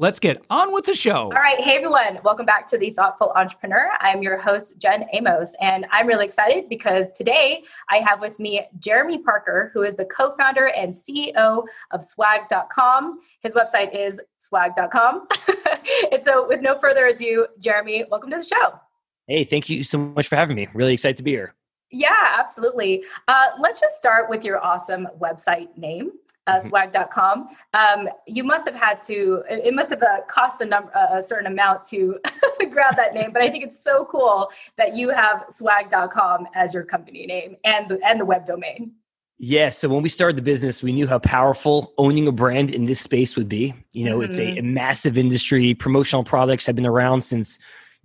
Let's 0.00 0.20
get 0.20 0.46
on 0.48 0.72
with 0.72 0.84
the 0.84 0.94
show. 0.94 1.22
All 1.22 1.30
right. 1.30 1.58
Hey, 1.58 1.74
everyone. 1.74 2.20
Welcome 2.22 2.46
back 2.46 2.68
to 2.68 2.78
The 2.78 2.90
Thoughtful 2.90 3.32
Entrepreneur. 3.34 3.90
I'm 3.98 4.22
your 4.22 4.38
host, 4.38 4.78
Jen 4.78 5.06
Amos, 5.12 5.56
and 5.60 5.86
I'm 5.90 6.06
really 6.06 6.24
excited 6.24 6.68
because 6.68 7.10
today 7.10 7.64
I 7.90 7.96
have 7.96 8.20
with 8.20 8.38
me 8.38 8.64
Jeremy 8.78 9.18
Parker, 9.18 9.72
who 9.74 9.82
is 9.82 9.96
the 9.96 10.04
co 10.04 10.36
founder 10.36 10.68
and 10.68 10.94
CEO 10.94 11.64
of 11.90 12.04
swag.com. 12.04 13.18
His 13.40 13.54
website 13.54 13.92
is 13.92 14.20
swag.com. 14.38 15.26
and 16.12 16.24
so, 16.24 16.46
with 16.46 16.60
no 16.60 16.78
further 16.78 17.06
ado, 17.06 17.48
Jeremy, 17.58 18.04
welcome 18.08 18.30
to 18.30 18.36
the 18.36 18.44
show. 18.44 18.78
Hey, 19.26 19.42
thank 19.42 19.68
you 19.68 19.82
so 19.82 19.98
much 19.98 20.28
for 20.28 20.36
having 20.36 20.54
me. 20.54 20.68
Really 20.74 20.92
excited 20.92 21.16
to 21.16 21.24
be 21.24 21.32
here. 21.32 21.56
Yeah, 21.90 22.36
absolutely. 22.38 23.02
Uh, 23.26 23.46
let's 23.60 23.80
just 23.80 23.96
start 23.96 24.30
with 24.30 24.44
your 24.44 24.64
awesome 24.64 25.08
website 25.20 25.76
name 25.76 26.12
uh, 26.48 26.58
mm-hmm. 26.58 26.68
swag.com. 26.68 27.48
Um, 27.74 28.08
you 28.26 28.42
must 28.42 28.64
have 28.64 28.74
had 28.74 29.00
to, 29.02 29.42
it 29.48 29.74
must 29.74 29.90
have 29.90 30.02
uh, 30.02 30.22
cost 30.28 30.60
a, 30.60 30.64
number, 30.64 30.90
a 30.90 31.22
certain 31.22 31.46
amount 31.46 31.84
to 31.86 32.18
grab 32.70 32.96
that 32.96 33.14
name, 33.14 33.32
but 33.32 33.42
I 33.42 33.50
think 33.50 33.64
it's 33.64 33.82
so 33.82 34.06
cool 34.06 34.50
that 34.76 34.96
you 34.96 35.10
have 35.10 35.44
swag.com 35.50 36.48
as 36.54 36.74
your 36.74 36.84
company 36.84 37.26
name 37.26 37.56
and 37.64 37.88
the, 37.88 38.00
and 38.04 38.18
the 38.18 38.24
web 38.24 38.46
domain. 38.46 38.92
Yeah. 39.40 39.68
So 39.68 39.88
when 39.88 40.02
we 40.02 40.08
started 40.08 40.36
the 40.36 40.42
business, 40.42 40.82
we 40.82 40.92
knew 40.92 41.06
how 41.06 41.20
powerful 41.20 41.94
owning 41.96 42.26
a 42.26 42.32
brand 42.32 42.72
in 42.72 42.86
this 42.86 43.00
space 43.00 43.36
would 43.36 43.48
be. 43.48 43.72
You 43.92 44.04
know, 44.04 44.18
mm-hmm. 44.18 44.30
it's 44.30 44.38
a, 44.38 44.42
a, 44.42 44.56
mm-hmm. 44.56 44.74
massive 44.74 45.16
industry. 45.16 45.74
Promotional 45.74 46.24
products 46.24 46.66
have 46.66 46.74
been 46.74 46.86
around 46.86 47.22
since 47.22 47.58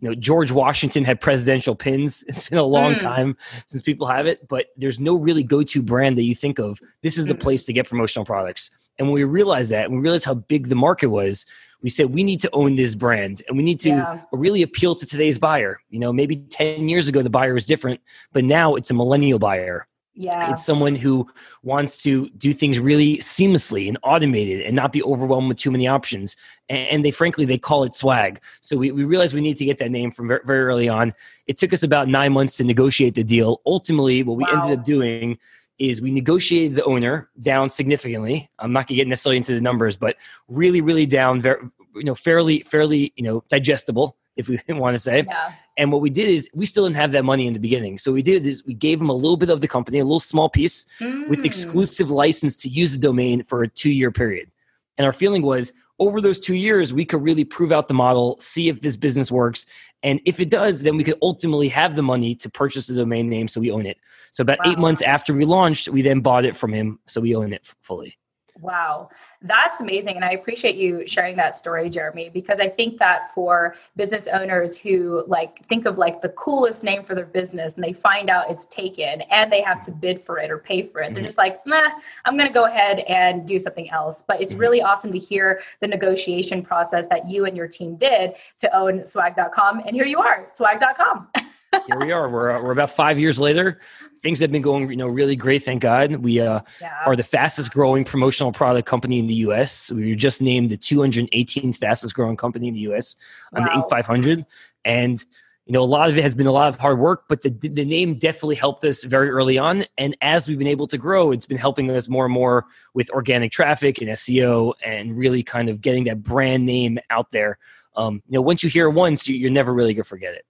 you 0.04 0.10
know 0.10 0.16
george 0.16 0.52
washington 0.52 1.06
had 1.06 1.22
presidential 1.22 1.76
pins 1.76 2.24
it's 2.28 2.50
been 2.50 2.60
a 2.60 2.64
long 2.64 2.96
mm. 2.96 3.00
time 3.00 3.38
since 3.66 3.82
people 3.82 4.06
have 4.06 4.28
it 4.28 4.46
but 4.50 4.68
there's 4.76 5.00
no 5.00 5.16
really 5.16 5.44
go-to 5.44 5.82
brand 5.82 6.18
that 6.18 6.24
you 6.24 6.36
think 6.36 6.60
of 6.60 6.80
this 7.02 7.18
is 7.18 7.26
the 7.26 7.34
mm. 7.34 7.40
place 7.40 7.66
to 7.66 7.74
get 7.74 7.88
promotional 7.88 8.26
products 8.26 8.70
and 9.00 9.08
when 9.08 9.16
we 9.16 9.24
realized 9.24 9.72
that 9.72 9.86
and 9.86 9.96
we 9.96 10.02
realized 10.02 10.26
how 10.26 10.34
big 10.34 10.68
the 10.68 10.76
market 10.76 11.08
was 11.08 11.46
we 11.82 11.90
said 11.90 12.14
we 12.14 12.24
need 12.24 12.42
to 12.42 12.50
own 12.54 12.76
this 12.76 12.96
brand 12.96 13.42
and 13.48 13.58
we 13.58 13.64
need 13.64 13.80
to 13.80 13.90
yeah. 13.90 14.22
really 14.32 14.62
appeal 14.62 14.94
to 14.94 15.06
today's 15.06 15.40
buyer 15.40 15.80
you 15.90 16.00
know 16.00 16.12
maybe 16.12 16.36
10 16.36 16.90
years 16.90 17.08
ago 17.08 17.22
the 17.22 17.30
buyer 17.30 17.54
was 17.54 17.66
different 17.66 18.02
but 18.34 18.44
now 18.44 18.76
it's 18.76 18.92
a 18.92 18.94
millennial 18.94 19.40
buyer 19.40 19.88
yeah. 20.16 20.52
It's 20.52 20.64
someone 20.64 20.96
who 20.96 21.28
wants 21.64 22.04
to 22.04 22.30
do 22.30 22.54
things 22.54 22.80
really 22.80 23.18
seamlessly 23.18 23.88
and 23.88 23.98
automated 24.04 24.62
and 24.62 24.76
not 24.76 24.92
be 24.92 25.02
overwhelmed 25.04 25.48
with 25.48 25.58
too 25.58 25.72
many 25.72 25.88
options. 25.88 26.36
And, 26.70 26.88
and 26.90 27.06
they 27.06 27.12
frankly, 27.12 27.46
they 27.46 27.58
call 27.58 27.84
it 27.84 27.96
swag. 27.96 28.40
So 28.62 28.78
we, 28.78 28.92
we 28.92 29.06
realized 29.06 29.34
we 29.34 29.42
need 29.42 29.58
to 29.58 29.66
get 29.66 29.80
that 29.80 29.90
name 29.90 30.12
from 30.12 30.28
very, 30.28 30.42
very 30.46 30.64
early 30.66 30.88
on. 30.88 31.14
It 31.48 31.58
took 31.58 31.74
us 31.74 31.82
about 31.82 32.08
nine 32.08 32.34
months 32.34 32.58
to 32.58 32.64
negotiate 32.64 33.16
the 33.16 33.24
deal. 33.24 33.62
Ultimately, 33.66 34.22
what 34.24 34.38
we 34.38 34.44
wow. 34.44 34.62
ended 34.62 34.80
up 34.80 34.86
doing 34.86 35.40
is 35.80 36.02
we 36.02 36.12
negotiated 36.12 36.76
the 36.76 36.84
owner 36.84 37.30
down 37.42 37.70
significantly. 37.70 38.50
I'm 38.60 38.72
not 38.72 38.88
going 38.88 38.96
to 38.98 39.02
get 39.02 39.08
necessarily 39.08 39.38
into 39.38 39.56
the 39.56 39.62
numbers, 39.62 39.98
but 39.98 40.18
really, 40.48 40.82
really 40.82 41.08
down, 41.08 41.42
very, 41.42 41.58
you 41.96 42.04
know, 42.04 42.16
fairly, 42.16 42.60
fairly, 42.60 43.12
you 43.16 43.24
know, 43.24 43.44
digestible 43.50 44.16
if 44.36 44.48
we 44.48 44.60
want 44.70 44.96
to 44.96 45.00
say. 45.00 45.24
Yeah. 45.28 45.52
And 45.78 45.92
what 45.92 46.02
we 46.02 46.10
did 46.10 46.30
is 46.30 46.50
we 46.54 46.66
still 46.66 46.86
didn't 46.86 46.98
have 46.98 47.12
that 47.14 47.26
money 47.26 47.48
in 47.48 47.54
the 47.54 47.60
beginning. 47.60 47.98
So 47.98 48.12
we 48.12 48.22
did 48.22 48.46
is 48.46 48.66
we 48.66 48.74
gave 48.74 49.00
them 49.00 49.10
a 49.10 49.14
little 49.14 49.38
bit 49.38 49.50
of 49.50 49.62
the 49.62 49.68
company, 49.68 50.00
a 50.00 50.04
little 50.04 50.20
small 50.20 50.50
piece 50.50 50.86
mm. 51.00 51.28
with 51.28 51.46
exclusive 51.46 52.12
license 52.12 52.58
to 52.58 52.70
use 52.70 52.94
the 52.94 53.00
domain 53.00 53.44
for 53.44 53.64
a 53.64 53.68
two 53.68 53.92
year 53.92 54.12
period. 54.12 54.52
And 54.98 55.06
our 55.06 55.14
feeling 55.14 55.42
was 55.42 55.74
over 56.00 56.22
those 56.22 56.40
two 56.40 56.56
years, 56.56 56.94
we 56.94 57.06
could 57.06 57.22
really 57.22 57.44
prove 57.44 57.72
out 57.72 57.88
the 57.88 57.94
model, 57.94 58.38
see 58.40 58.68
if 58.70 58.82
this 58.82 58.96
business 58.96 59.32
works. 59.32 59.66
And 60.02 60.20
if 60.26 60.40
it 60.40 60.50
does, 60.50 60.82
then 60.82 60.98
we 60.98 61.04
could 61.04 61.18
ultimately 61.22 61.70
have 61.70 61.96
the 61.96 62.04
money 62.04 62.36
to 62.36 62.50
purchase 62.50 62.88
the 62.88 62.96
domain 62.96 63.30
name 63.30 63.48
so 63.48 63.62
we 63.62 63.72
own 63.72 63.86
it. 63.86 63.98
So 64.32 64.42
about 64.42 64.60
wow. 64.66 64.72
eight 64.72 64.80
months 64.80 65.02
after 65.02 65.34
we 65.34 65.46
launched, 65.46 65.88
we 65.90 66.02
then 66.02 66.20
bought 66.20 66.46
it 66.46 66.56
from 66.56 66.74
him. 66.74 67.00
So 67.08 67.22
we 67.22 67.36
own 67.36 67.54
it 67.54 67.68
fully. 67.82 68.18
Wow, 68.62 69.10
that's 69.42 69.82
amazing. 69.82 70.16
And 70.16 70.24
I 70.24 70.32
appreciate 70.32 70.76
you 70.76 71.08
sharing 71.08 71.36
that 71.38 71.58
story, 71.58 71.90
Jeremy, 71.90 72.30
because 72.30 72.60
I 72.60 72.70
think 72.70 73.00
that 73.00 73.34
for 73.34 73.76
business 73.96 74.28
owners 74.28 74.78
who 74.78 75.24
like 75.28 75.66
think 75.66 75.86
of 75.86 75.98
like 75.98 76.22
the 76.22 76.30
coolest 76.30 76.84
name 76.84 77.04
for 77.04 77.16
their 77.16 77.26
business 77.26 77.74
and 77.74 77.84
they 77.84 77.94
find 77.94 78.30
out 78.30 78.52
it's 78.52 78.68
taken 78.68 79.22
and 79.22 79.52
they 79.52 79.62
have 79.62 79.82
to 79.82 79.92
bid 79.92 80.24
for 80.24 80.38
it 80.38 80.52
or 80.52 80.60
pay 80.60 80.88
for 80.88 81.02
it, 81.02 81.06
mm-hmm. 81.06 81.16
they're 81.16 81.24
just 81.24 81.38
like, 81.38 81.66
nah, 81.66 81.90
I'm 82.26 82.38
going 82.38 82.48
to 82.48 82.54
go 82.54 82.66
ahead 82.66 83.00
and 83.00 83.48
do 83.48 83.58
something 83.58 83.90
else. 83.90 84.24
But 84.28 84.40
it's 84.40 84.54
mm-hmm. 84.54 84.62
really 84.62 84.82
awesome 84.82 85.12
to 85.12 85.20
hear 85.20 85.62
the 85.80 85.88
negotiation 85.88 86.64
process 86.64 87.08
that 87.08 87.28
you 87.30 87.46
and 87.46 87.58
your 87.58 87.68
team 87.68 87.96
did 87.96 88.34
to 88.60 88.76
own 88.76 89.04
swag.com. 89.04 89.80
And 89.80 89.96
here 89.96 90.06
you 90.06 90.20
are, 90.20 90.48
swag.com. 90.54 91.30
here 91.88 92.00
we 92.00 92.12
are. 92.12 92.30
We're, 92.30 92.52
uh, 92.52 92.62
we're 92.62 92.72
about 92.72 92.92
five 92.92 93.20
years 93.20 93.40
later. 93.40 93.82
Things 94.22 94.40
have 94.40 94.52
been 94.52 94.62
going, 94.62 94.90
you 94.90 94.96
know, 94.96 95.08
really 95.08 95.36
great. 95.36 95.64
Thank 95.64 95.82
God. 95.82 96.16
We 96.18 96.40
uh, 96.40 96.62
yeah. 96.82 96.94
are 97.06 97.16
the 97.16 97.24
fastest 97.24 97.72
growing 97.72 98.06
promotional 98.06 98.52
product 98.52 98.88
company 98.88 99.20
in 99.20 99.28
the 99.28 99.36
U.S. 99.36 99.92
We 99.92 100.10
were 100.10 100.16
just 100.16 100.42
named 100.42 100.70
the 100.70 100.78
218th 100.78 101.78
fastest 101.78 102.14
growing 102.14 102.38
company 102.38 102.68
in 102.68 102.74
the 102.74 102.82
U.S. 102.82 103.16
on 103.54 103.64
wow. 103.64 103.82
the 103.82 103.82
Inc. 103.82 103.90
500. 103.90 104.46
And 104.86 105.24
you 105.66 105.72
know, 105.72 105.82
a 105.82 105.86
lot 105.86 106.10
of 106.10 106.18
it 106.18 106.24
has 106.24 106.36
been 106.36 106.48
a 106.48 106.52
lot 106.52 106.68
of 106.68 106.78
hard 106.78 107.00
work, 107.00 107.24
but 107.30 107.42
the 107.42 107.50
the 107.50 107.86
name 107.86 108.16
definitely 108.16 108.56
helped 108.56 108.84
us 108.84 109.06
very 109.06 109.30
early 109.30 109.58
on. 109.58 109.86
And 109.98 110.16
as 110.22 110.48
we've 110.48 110.58
been 110.58 110.68
able 110.68 110.88
to 110.88 110.98
grow, 110.98 111.32
it's 111.32 111.46
been 111.46 111.58
helping 111.58 111.90
us 111.90 112.10
more 112.10 112.26
and 112.26 112.34
more 112.34 112.66
with 112.94 113.10
organic 113.12 113.54
traffic 113.54 114.02
and 114.02 114.10
SEO, 114.10 114.74
and 114.84 115.18
really 115.18 115.42
kind 115.42 115.70
of 115.70 115.80
getting 115.80 116.04
that 116.06 116.22
brand 116.22 116.66
name 116.66 117.00
out 117.10 117.32
there. 117.32 117.60
Um, 117.96 118.22
you 118.28 118.34
know, 118.34 118.42
once 118.42 118.62
you 118.62 118.70
hear 118.70 118.88
it 118.88 118.92
once, 118.92 119.28
you, 119.28 119.36
you're 119.36 119.52
never 119.52 119.74
really 119.74 119.94
gonna 119.94 120.04
forget 120.04 120.34
it. 120.34 120.46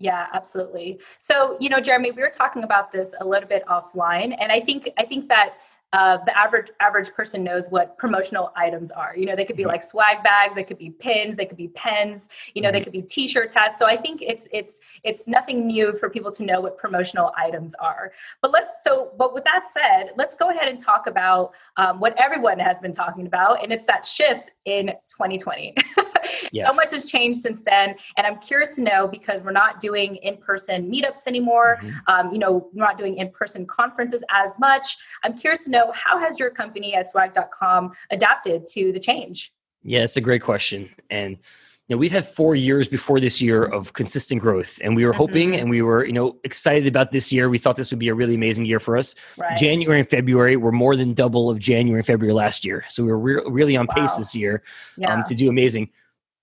Yeah, 0.00 0.28
absolutely. 0.32 0.98
So, 1.18 1.58
you 1.60 1.68
know, 1.68 1.78
Jeremy, 1.78 2.10
we 2.10 2.22
were 2.22 2.32
talking 2.34 2.64
about 2.64 2.90
this 2.90 3.14
a 3.20 3.24
little 3.24 3.48
bit 3.48 3.64
offline, 3.66 4.34
and 4.40 4.50
I 4.50 4.58
think 4.58 4.88
I 4.98 5.04
think 5.04 5.28
that 5.28 5.56
uh, 5.92 6.18
the 6.24 6.36
average 6.38 6.68
average 6.80 7.12
person 7.12 7.44
knows 7.44 7.66
what 7.68 7.98
promotional 7.98 8.50
items 8.56 8.90
are. 8.90 9.14
You 9.14 9.26
know, 9.26 9.36
they 9.36 9.44
could 9.44 9.56
be 9.56 9.64
mm-hmm. 9.64 9.72
like 9.72 9.84
swag 9.84 10.22
bags, 10.22 10.54
they 10.54 10.64
could 10.64 10.78
be 10.78 10.88
pins, 10.88 11.36
they 11.36 11.44
could 11.44 11.58
be 11.58 11.68
pens. 11.68 12.30
You 12.54 12.62
know, 12.62 12.68
mm-hmm. 12.68 12.78
they 12.78 12.80
could 12.80 12.92
be 12.94 13.02
T-shirts, 13.02 13.52
hats. 13.52 13.78
So 13.78 13.86
I 13.86 13.96
think 13.96 14.22
it's 14.22 14.48
it's 14.52 14.80
it's 15.02 15.28
nothing 15.28 15.66
new 15.66 15.92
for 15.98 16.08
people 16.08 16.32
to 16.32 16.44
know 16.44 16.62
what 16.62 16.78
promotional 16.78 17.32
items 17.36 17.74
are. 17.74 18.12
But 18.40 18.52
let's 18.52 18.82
so. 18.82 19.12
But 19.18 19.34
with 19.34 19.44
that 19.44 19.64
said, 19.70 20.12
let's 20.16 20.34
go 20.34 20.48
ahead 20.48 20.68
and 20.68 20.80
talk 20.80 21.08
about 21.08 21.52
um, 21.76 22.00
what 22.00 22.18
everyone 22.18 22.58
has 22.58 22.78
been 22.78 22.92
talking 22.92 23.26
about, 23.26 23.62
and 23.62 23.70
it's 23.70 23.84
that 23.84 24.06
shift 24.06 24.52
in 24.64 24.92
2020. 25.08 25.74
yeah. 26.52 26.66
So 26.66 26.72
much 26.72 26.92
has 26.92 27.04
changed 27.04 27.40
since 27.40 27.62
then, 27.62 27.94
and 28.16 28.26
I'm 28.26 28.38
curious 28.38 28.76
to 28.76 28.82
know 28.82 29.08
because 29.08 29.42
we're 29.42 29.52
not 29.52 29.80
doing 29.80 30.16
in-person 30.16 30.90
meetups 30.90 31.26
anymore. 31.26 31.78
Mm-hmm. 31.82 31.98
Um, 32.06 32.32
you 32.32 32.38
know, 32.38 32.68
we're 32.72 32.84
not 32.84 32.98
doing 32.98 33.18
in-person 33.18 33.66
conferences 33.66 34.24
as 34.30 34.58
much. 34.58 34.96
I'm 35.24 35.36
curious 35.36 35.64
to 35.64 35.70
know 35.70 35.92
how 35.92 36.18
has 36.18 36.38
your 36.38 36.50
company 36.50 36.94
at 36.94 37.10
swag.com 37.10 37.92
adapted 38.10 38.66
to 38.68 38.92
the 38.92 39.00
change? 39.00 39.52
Yeah, 39.82 40.02
it's 40.02 40.16
a 40.16 40.20
great 40.20 40.42
question. 40.42 40.88
And 41.08 41.38
you 41.90 41.96
know, 41.96 41.98
we've 41.98 42.12
had 42.12 42.24
four 42.24 42.54
years 42.54 42.88
before 42.88 43.18
this 43.18 43.42
year 43.42 43.64
of 43.64 43.94
consistent 43.94 44.40
growth, 44.40 44.78
and 44.80 44.94
we 44.94 45.04
were 45.04 45.12
hoping 45.12 45.50
mm-hmm. 45.50 45.60
and 45.62 45.70
we 45.70 45.82
were, 45.82 46.04
you 46.04 46.12
know, 46.12 46.36
excited 46.44 46.86
about 46.86 47.10
this 47.10 47.32
year. 47.32 47.50
We 47.50 47.58
thought 47.58 47.74
this 47.74 47.90
would 47.90 47.98
be 47.98 48.06
a 48.06 48.14
really 48.14 48.36
amazing 48.36 48.64
year 48.64 48.78
for 48.78 48.96
us. 48.96 49.16
Right. 49.36 49.58
January 49.58 49.98
and 49.98 50.08
February 50.08 50.56
were 50.56 50.70
more 50.70 50.94
than 50.94 51.14
double 51.14 51.50
of 51.50 51.58
January 51.58 51.98
and 51.98 52.06
February 52.06 52.32
last 52.32 52.64
year, 52.64 52.84
so 52.88 53.02
we 53.02 53.10
were 53.10 53.18
re- 53.18 53.42
really 53.44 53.76
on 53.76 53.88
wow. 53.88 53.94
pace 53.96 54.14
this 54.14 54.36
year 54.36 54.62
um, 54.98 55.02
yeah. 55.02 55.14
um, 55.14 55.24
to 55.24 55.34
do 55.34 55.48
amazing. 55.48 55.90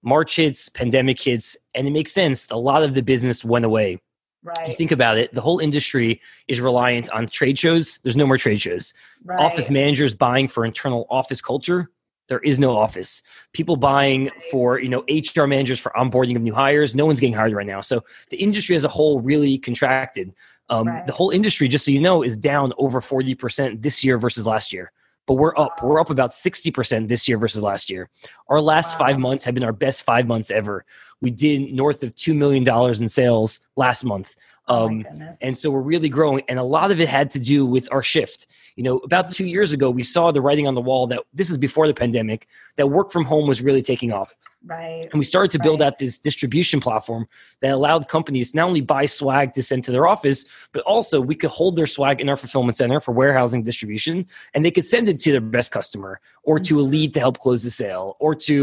March 0.07 0.37
hits, 0.37 0.69
pandemic 0.69 1.19
hits, 1.19 1.57
and 1.75 1.85
it 1.85 1.91
makes 1.91 2.13
sense. 2.13 2.49
A 2.49 2.55
lot 2.55 2.81
of 2.81 2.95
the 2.95 3.03
business 3.03 3.43
went 3.43 3.65
away. 3.65 3.99
Right. 4.41 4.69
You 4.69 4.73
think 4.73 4.93
about 4.93 5.17
it, 5.17 5.33
the 5.33 5.41
whole 5.41 5.59
industry 5.59 6.21
is 6.47 6.61
reliant 6.61 7.09
on 7.09 7.27
trade 7.27 7.59
shows. 7.59 7.99
There's 8.03 8.15
no 8.15 8.25
more 8.25 8.37
trade 8.37 8.61
shows. 8.61 8.93
Right. 9.25 9.37
Office 9.37 9.69
managers 9.69 10.15
buying 10.15 10.47
for 10.47 10.63
internal 10.63 11.07
office 11.09 11.41
culture. 11.41 11.91
There 12.29 12.39
is 12.39 12.57
no 12.57 12.77
office. 12.77 13.21
People 13.51 13.75
buying 13.75 14.31
for, 14.49 14.79
you 14.79 14.87
know, 14.87 15.03
HR 15.09 15.45
managers 15.45 15.77
for 15.79 15.91
onboarding 15.97 16.37
of 16.37 16.41
new 16.41 16.53
hires. 16.53 16.95
No 16.95 17.05
one's 17.05 17.19
getting 17.19 17.35
hired 17.35 17.51
right 17.51 17.67
now. 17.67 17.81
So 17.81 18.05
the 18.29 18.37
industry 18.37 18.77
as 18.77 18.85
a 18.85 18.89
whole 18.89 19.19
really 19.19 19.57
contracted. 19.57 20.33
Um, 20.69 20.87
right. 20.87 21.05
The 21.05 21.13
whole 21.13 21.31
industry, 21.31 21.67
just 21.67 21.83
so 21.83 21.91
you 21.91 21.99
know, 21.99 22.23
is 22.23 22.37
down 22.37 22.71
over 22.77 23.01
40% 23.01 23.81
this 23.81 24.05
year 24.05 24.17
versus 24.17 24.45
last 24.45 24.71
year 24.71 24.93
but 25.27 25.33
we're 25.33 25.55
up. 25.57 25.83
We're 25.83 25.99
up 25.99 26.09
about 26.09 26.31
60% 26.31 27.07
this 27.07 27.27
year 27.27 27.37
versus 27.37 27.61
last 27.61 27.89
year. 27.89 28.09
Our 28.47 28.61
last 28.61 28.97
five 28.97 29.19
months 29.19 29.43
have 29.43 29.53
been 29.53 29.63
our 29.63 29.73
best 29.73 30.03
five 30.03 30.27
months 30.27 30.49
ever. 30.49 30.85
We 31.21 31.31
did 31.31 31.73
north 31.73 32.01
of 32.01 32.15
$2 32.15 32.35
million 32.35 32.67
in 32.67 33.07
sales 33.07 33.59
last 33.75 34.03
month. 34.03 34.35
Oh 34.69 34.87
um, 34.87 35.05
oh 35.09 35.29
and 35.41 35.57
so 35.57 35.69
we're 35.69 35.81
really 35.81 36.09
growing. 36.09 36.43
And 36.47 36.59
a 36.59 36.63
lot 36.63 36.91
of 36.91 36.99
it 36.99 37.09
had 37.09 37.29
to 37.31 37.39
do 37.39 37.65
with 37.65 37.87
our 37.91 38.01
shift. 38.01 38.47
You 38.75 38.83
know, 38.83 38.97
about 38.99 39.29
two 39.29 39.45
years 39.45 39.73
ago, 39.73 39.89
we 39.89 40.03
saw 40.03 40.31
the 40.31 40.41
writing 40.41 40.67
on 40.67 40.75
the 40.75 40.81
wall 40.81 41.07
that 41.07 41.23
this 41.33 41.49
is 41.49 41.57
before 41.57 41.87
the 41.87 41.93
pandemic, 41.93 42.47
that 42.75 42.87
work 42.87 43.11
from 43.11 43.23
home 43.23 43.47
was 43.47 43.61
really 43.61 43.81
taking 43.81 44.13
off. 44.13 44.35
Right. 44.67 45.05
And 45.11 45.17
we 45.17 45.23
started 45.23 45.51
to 45.51 45.59
build 45.59 45.79
right. 45.79 45.87
out 45.87 45.97
this 45.97 46.19
distribution 46.19 46.79
platform 46.81 47.27
that 47.61 47.71
allowed 47.71 48.07
companies 48.09 48.53
not 48.53 48.67
only 48.67 48.81
buy 48.81 49.05
swag 49.05 49.53
to 49.53 49.63
send 49.63 49.83
to 49.85 49.91
their 49.91 50.07
office, 50.07 50.45
but 50.73 50.83
also 50.83 51.21
we 51.21 51.35
could 51.35 51.49
hold 51.49 51.75
their 51.77 51.87
swag 51.87 52.19
in 52.19 52.27
our 52.29 52.35
fulfillment 52.35 52.75
center 52.75 52.99
for 52.99 53.13
warehousing 53.13 53.63
distribution, 53.63 54.25
and 54.53 54.65
they 54.65 54.71
could 54.71 54.85
send 54.85 55.07
it 55.07 55.19
to 55.19 55.31
their 55.31 55.41
best 55.41 55.71
customer 55.71 56.19
or 56.43 56.59
to 56.59 56.79
a 56.79 56.83
Mm-hmm. 56.83 56.91
lead 56.91 57.13
to 57.15 57.19
help 57.19 57.39
close 57.39 57.63
the 57.63 57.71
sale 57.71 58.15
or 58.19 58.35
to 58.35 58.53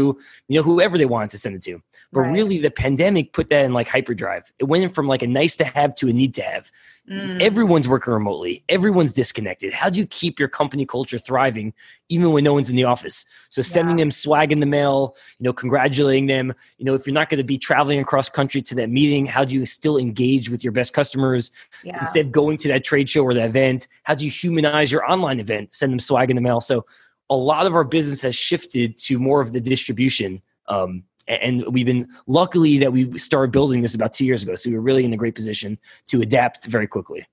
you 0.47 0.55
know 0.59 0.63
whoever 0.63 0.97
they 0.97 1.05
wanted 1.05 1.31
to 1.31 1.37
send 1.37 1.55
it 1.55 1.61
to. 1.63 1.81
But 2.13 2.21
Right. 2.21 2.31
really, 2.33 2.59
the 2.59 2.71
pandemic 2.71 3.33
put 3.33 3.49
that 3.49 3.65
in 3.65 3.73
like 3.73 3.87
hyperdrive. 3.87 4.51
It 4.59 4.65
went 4.65 4.93
from 4.95 5.07
like 5.07 5.21
a 5.21 5.27
nice 5.27 5.57
to 5.57 5.65
have 5.65 5.93
to 5.95 6.07
a 6.07 6.13
need 6.13 6.33
to 6.35 6.41
have. 6.41 6.71
Mm. 7.09 7.39
Everyone's 7.39 7.87
working 7.87 8.13
remotely. 8.13 8.63
Everyone's 8.67 9.13
disconnected. 9.13 9.73
How 9.73 9.89
do 9.91 9.99
you 9.99 10.07
keep 10.07 10.39
your 10.39 10.49
company 10.49 10.85
culture 10.87 11.19
thriving 11.19 11.73
even 12.09 12.31
when 12.31 12.43
no 12.43 12.53
one's 12.53 12.69
in 12.69 12.75
the 12.75 12.83
office? 12.85 13.25
So 13.49 13.61
sending 13.61 13.99
Yeah. 13.99 14.05
them 14.05 14.11
swag 14.11 14.51
in 14.51 14.59
the 14.59 14.65
mail, 14.65 15.15
you 15.37 15.43
know, 15.43 15.53
congratulating 15.95 16.27
them. 16.27 16.53
You 16.77 16.85
know, 16.85 16.93
if 16.93 17.07
you're 17.07 17.13
not 17.13 17.29
going 17.29 17.37
to 17.37 17.43
be 17.43 17.57
traveling 17.57 17.99
across 17.99 18.29
country 18.29 18.61
to 18.63 18.75
that 18.75 18.89
meeting, 18.89 19.25
how 19.25 19.43
do 19.45 19.55
you 19.55 19.65
still 19.65 19.97
engage 19.97 20.49
with 20.49 20.63
your 20.63 20.73
best 20.73 20.93
customers 20.93 21.51
yeah. 21.83 21.99
instead 21.99 22.27
of 22.27 22.31
going 22.31 22.57
to 22.57 22.67
that 22.69 22.83
trade 22.83 23.09
show 23.09 23.23
or 23.23 23.33
that 23.33 23.49
event? 23.49 23.87
How 24.03 24.15
do 24.15 24.25
you 24.25 24.31
humanize 24.31 24.91
your 24.91 25.09
online 25.09 25.39
event? 25.39 25.73
Send 25.73 25.91
them 25.91 25.99
swag 25.99 26.29
in 26.29 26.35
the 26.35 26.41
mail. 26.41 26.61
So 26.61 26.85
a 27.29 27.35
lot 27.35 27.65
of 27.65 27.73
our 27.73 27.83
business 27.83 28.21
has 28.21 28.35
shifted 28.35 28.97
to 28.97 29.17
more 29.17 29.41
of 29.41 29.53
the 29.53 29.61
distribution. 29.61 30.41
Um, 30.67 31.03
and 31.27 31.65
we've 31.67 31.87
been 31.87 32.07
luckily 32.27 32.77
that 32.77 32.93
we 32.93 33.17
started 33.17 33.51
building 33.51 33.81
this 33.81 33.95
about 33.95 34.13
two 34.13 34.25
years 34.25 34.43
ago. 34.43 34.53
So 34.53 34.69
we 34.69 34.75
were 34.75 34.81
really 34.81 35.05
in 35.05 35.13
a 35.13 35.17
great 35.17 35.33
position 35.33 35.79
to 36.07 36.21
adapt 36.21 36.65
very 36.65 36.87
quickly. 36.87 37.25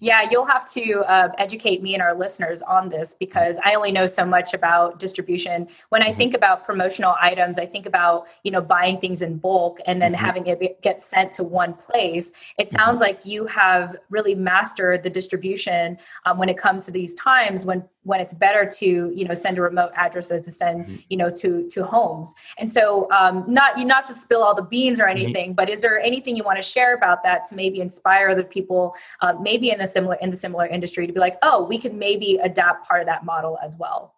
Yeah, 0.00 0.28
you'll 0.30 0.46
have 0.46 0.68
to 0.70 1.00
uh, 1.00 1.32
educate 1.38 1.82
me 1.82 1.94
and 1.94 2.02
our 2.02 2.14
listeners 2.14 2.62
on 2.62 2.88
this 2.88 3.14
because 3.14 3.56
I 3.64 3.74
only 3.74 3.92
know 3.92 4.06
so 4.06 4.24
much 4.24 4.54
about 4.54 4.98
distribution. 4.98 5.68
When 5.88 6.02
I 6.02 6.12
Mhm. 6.12 6.16
think 6.16 6.34
about 6.34 6.64
promotional 6.64 7.14
items, 7.20 7.58
I 7.58 7.66
think 7.66 7.86
about 7.86 8.26
you 8.42 8.50
know 8.50 8.60
buying 8.60 8.98
things 8.98 9.22
in 9.22 9.38
bulk 9.38 9.80
and 9.86 10.00
then 10.00 10.12
Mhm. 10.12 10.16
having 10.16 10.46
it 10.46 10.80
get 10.82 11.02
sent 11.02 11.32
to 11.32 11.44
one 11.44 11.74
place. 11.74 12.32
It 12.58 12.70
sounds 12.70 13.00
like 13.00 13.24
you 13.24 13.46
have 13.46 13.96
really 14.10 14.34
mastered 14.34 15.02
the 15.02 15.10
distribution 15.10 15.98
um, 16.24 16.38
when 16.38 16.48
it 16.48 16.58
comes 16.58 16.84
to 16.86 16.90
these 16.90 17.14
times 17.14 17.66
when 17.66 17.84
when 18.04 18.20
it's 18.20 18.32
better 18.34 18.64
to 18.64 19.12
you 19.14 19.24
know 19.26 19.34
send 19.34 19.58
a 19.58 19.62
remote 19.62 19.90
addresses 19.96 20.42
to 20.42 20.50
send 20.50 20.86
Mhm. 20.86 21.04
you 21.08 21.16
know 21.16 21.30
to 21.30 21.66
to 21.68 21.84
homes. 21.84 22.34
And 22.58 22.70
so 22.70 23.10
um, 23.10 23.44
not 23.48 23.78
you 23.78 23.84
not 23.84 24.06
to 24.06 24.14
spill 24.14 24.42
all 24.42 24.54
the 24.54 24.62
beans 24.62 24.98
or 25.00 25.06
anything, 25.06 25.52
but 25.52 25.68
is 25.68 25.80
there 25.80 26.00
anything 26.00 26.36
you 26.36 26.44
want 26.44 26.56
to 26.58 26.62
share 26.62 26.94
about 26.94 27.22
that 27.24 27.44
to 27.46 27.54
maybe 27.54 27.80
inspire 27.80 28.28
other 28.30 28.44
people, 28.44 28.94
uh, 29.20 29.34
maybe 29.40 29.70
in 29.70 29.80
a 29.80 29.86
similar 29.86 30.16
in 30.16 30.30
the 30.30 30.38
similar 30.38 30.66
industry, 30.66 31.06
to 31.06 31.12
be 31.12 31.20
like, 31.20 31.36
oh, 31.42 31.64
we 31.64 31.78
could 31.78 31.94
maybe 31.94 32.36
adapt 32.42 32.86
part 32.88 33.00
of 33.00 33.06
that 33.06 33.24
model 33.24 33.58
as 33.62 33.76
well. 33.78 34.14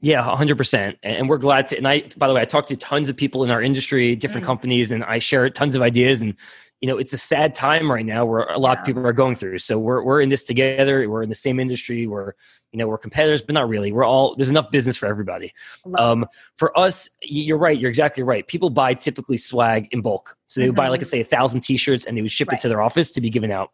Yeah, 0.00 0.22
hundred 0.22 0.56
percent. 0.56 0.98
And 1.02 1.28
we're 1.28 1.38
glad 1.38 1.68
to. 1.68 1.78
And 1.78 1.88
I, 1.88 2.04
by 2.18 2.28
the 2.28 2.34
way, 2.34 2.42
I 2.42 2.44
talked 2.44 2.68
to 2.68 2.76
tons 2.76 3.08
of 3.08 3.16
people 3.16 3.42
in 3.42 3.50
our 3.50 3.62
industry, 3.62 4.14
different 4.14 4.44
Mm. 4.44 4.48
companies, 4.48 4.92
and 4.92 5.02
I 5.04 5.18
share 5.18 5.48
tons 5.50 5.74
of 5.74 5.82
ideas. 5.82 6.20
And 6.22 6.34
you 6.80 6.88
know, 6.88 6.98
it's 6.98 7.14
a 7.14 7.18
sad 7.18 7.54
time 7.54 7.90
right 7.90 8.04
now 8.04 8.26
where 8.26 8.40
a 8.40 8.58
lot 8.58 8.76
Yeah. 8.76 8.80
of 8.80 8.86
people 8.86 9.06
are 9.06 9.12
going 9.14 9.36
through. 9.36 9.58
So 9.60 9.78
we're 9.78 10.02
we're 10.02 10.20
in 10.20 10.28
this 10.28 10.44
together. 10.44 11.08
We're 11.08 11.22
in 11.22 11.30
the 11.30 11.34
same 11.34 11.58
industry. 11.58 12.06
We're 12.06 12.34
you 12.74 12.78
know 12.78 12.88
we're 12.88 12.98
competitors, 12.98 13.40
but 13.40 13.54
not 13.54 13.68
really. 13.68 13.92
We're 13.92 14.04
all 14.04 14.34
there's 14.34 14.50
enough 14.50 14.72
business 14.72 14.96
for 14.96 15.06
everybody. 15.06 15.52
Um, 15.96 16.26
for 16.56 16.76
us, 16.76 17.08
you're 17.22 17.56
right. 17.56 17.78
You're 17.78 17.88
exactly 17.88 18.24
right. 18.24 18.44
People 18.48 18.68
buy 18.68 18.94
typically 18.94 19.38
swag 19.38 19.86
in 19.92 20.00
bulk. 20.00 20.36
So 20.48 20.60
they 20.60 20.66
would 20.66 20.74
buy, 20.74 20.88
like, 20.88 21.00
i 21.00 21.04
say, 21.04 21.20
a 21.20 21.24
thousand 21.24 21.60
T-shirts, 21.60 22.04
and 22.04 22.16
they 22.18 22.22
would 22.22 22.32
ship 22.32 22.48
Right. 22.48 22.58
it 22.58 22.62
to 22.62 22.68
their 22.68 22.82
office 22.82 23.12
to 23.12 23.20
be 23.20 23.30
given 23.30 23.52
out. 23.52 23.70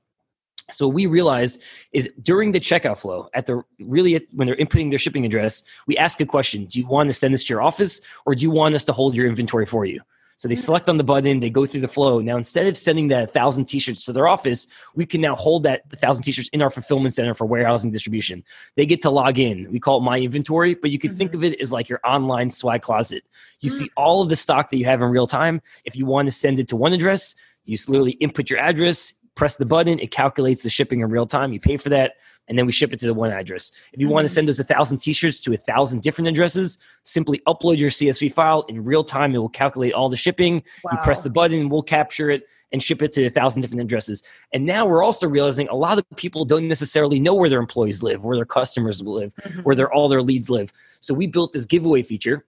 So 0.71 0.87
what 0.87 0.95
we 0.95 1.07
realized 1.07 1.63
is 1.93 2.11
during 2.23 2.53
the 2.53 2.61
checkout 2.61 2.99
flow, 2.99 3.31
at 3.33 3.47
the 3.47 3.63
really 3.81 4.17
at, 4.17 4.25
when 4.33 4.47
they're 4.47 4.57
inputting 4.57 4.91
their 4.91 4.99
shipping 4.99 5.25
address, 5.25 5.63
we 5.87 5.97
ask 5.97 6.21
a 6.21 6.27
question: 6.27 6.67
Do 6.67 6.79
you 6.79 6.87
want 6.87 7.09
to 7.09 7.15
send 7.15 7.33
this 7.33 7.45
to 7.45 7.55
your 7.55 7.63
office, 7.63 8.03
or 8.27 8.35
do 8.35 8.43
you 8.43 8.51
want 8.51 8.75
us 8.75 8.85
to 8.85 8.93
hold 8.93 9.17
your 9.17 9.27
inventory 9.27 9.65
for 9.65 9.87
you? 9.87 10.03
So 10.41 10.49
they 10.49 10.55
select 10.55 10.89
on 10.89 10.97
the 10.97 11.05
button, 11.05 11.41
they 11.41 11.51
go 11.51 11.67
through 11.67 11.83
the 11.83 11.89
flow. 11.89 12.21
Now, 12.21 12.39
instead 12.39 12.67
of 12.67 12.79
sending 12.79 13.09
that 13.09 13.31
thousand 13.31 13.67
T-shirts 13.67 14.07
to 14.07 14.13
their 14.15 14.27
office, 14.27 14.67
we 14.95 15.05
can 15.05 15.21
now 15.21 15.37
hold 15.37 15.65
that 15.65 15.83
thousand 15.97 16.23
T-shirts 16.23 16.49
in 16.55 16.63
our 16.63 16.71
fulfillment 16.71 17.13
center 17.13 17.35
for 17.35 17.45
warehousing 17.45 17.91
distribution. 17.91 18.43
They 18.75 18.87
get 18.87 19.03
to 19.03 19.11
log 19.11 19.39
in. 19.39 19.71
We 19.71 19.79
call 19.79 19.99
it 19.99 20.01
my 20.01 20.19
inventory, 20.19 20.73
but 20.73 20.91
you 20.91 20.99
can 20.99 21.15
think 21.15 21.33
mm-hmm. 21.33 21.45
of 21.45 21.53
it 21.53 21.61
as 21.61 21.73
like 21.73 21.91
your 21.91 22.01
online 22.07 22.49
swag 22.49 22.81
closet. 22.81 23.23
You 23.61 23.69
see 23.69 23.85
mm. 23.85 23.93
all 23.99 24.23
of 24.23 24.31
the 24.31 24.37
stock 24.37 24.71
that 24.71 24.79
you 24.79 24.87
have 24.87 25.03
in 25.03 25.11
real 25.11 25.27
time. 25.27 25.61
If 25.85 25.95
you 25.95 26.07
want 26.07 26.27
to 26.29 26.33
send 26.33 26.59
it 26.59 26.69
to 26.69 26.77
one 26.77 26.95
address, 26.95 27.35
you 27.67 27.77
literally 27.87 28.13
input 28.13 28.49
your 28.49 28.61
address, 28.61 29.13
press 29.35 29.57
the 29.57 29.67
button, 29.67 29.99
it 29.99 30.11
calculates 30.11 30.63
the 30.63 30.71
shipping 30.71 31.01
in 31.01 31.11
real 31.11 31.27
time. 31.27 31.53
You 31.53 31.61
pay 31.61 31.77
for 31.77 31.89
that, 31.89 32.15
and 32.49 32.59
then 32.59 32.67
we 32.67 32.73
ship 32.73 32.93
it 32.93 32.99
to 33.01 33.07
the 33.07 33.15
one 33.15 33.31
address. 33.31 33.71
If 33.93 34.01
you 34.01 34.09
want 34.09 34.27
to 34.27 34.33
send 34.33 34.49
us 34.49 34.59
a 34.59 34.65
thousand 34.65 34.99
t-shirts 34.99 35.41
to 35.43 35.53
a 35.53 35.57
thousand 35.57 36.03
different 36.03 36.29
addresses, 36.29 36.79
simply 37.05 37.41
upload 37.47 37.79
your 37.79 37.91
CSV 37.91 38.33
file 38.33 38.65
in 38.69 38.85
real 38.85 39.05
time. 39.05 39.35
It 39.35 39.39
will 39.39 39.49
calculate 39.49 39.93
all 39.93 40.09
the 40.09 40.17
shipping. 40.17 40.63
You 40.91 40.99
press 41.03 41.23
the 41.23 41.31
button, 41.31 41.69
we'll 41.69 41.83
capture 41.83 42.31
it 42.31 42.45
and 42.73 42.83
ship 42.83 43.03
it 43.03 43.13
to 43.13 43.25
a 43.27 43.31
thousand 43.31 43.63
different 43.63 43.83
addresses. 43.83 44.23
And 44.53 44.65
now 44.65 44.87
we're 44.87 45.03
also 45.03 45.29
realizing 45.29 45.69
a 45.69 45.75
lot 45.75 45.99
of 45.99 46.05
people 46.17 46.45
don't 46.45 46.69
necessarily 46.69 47.19
know 47.19 47.35
where 47.35 47.49
their 47.49 47.59
employees 47.59 48.03
live, 48.03 48.23
where 48.23 48.37
their 48.37 48.45
customers 48.45 49.01
live, 49.03 49.35
Mhm. 49.37 49.65
where 49.65 49.75
their 49.75 49.93
all 49.93 50.09
their 50.09 50.23
leads 50.23 50.49
live. 50.51 50.73
So 51.01 51.13
we 51.13 51.27
built 51.27 51.53
this 51.53 51.65
giveaway 51.65 52.03
feature 52.03 52.47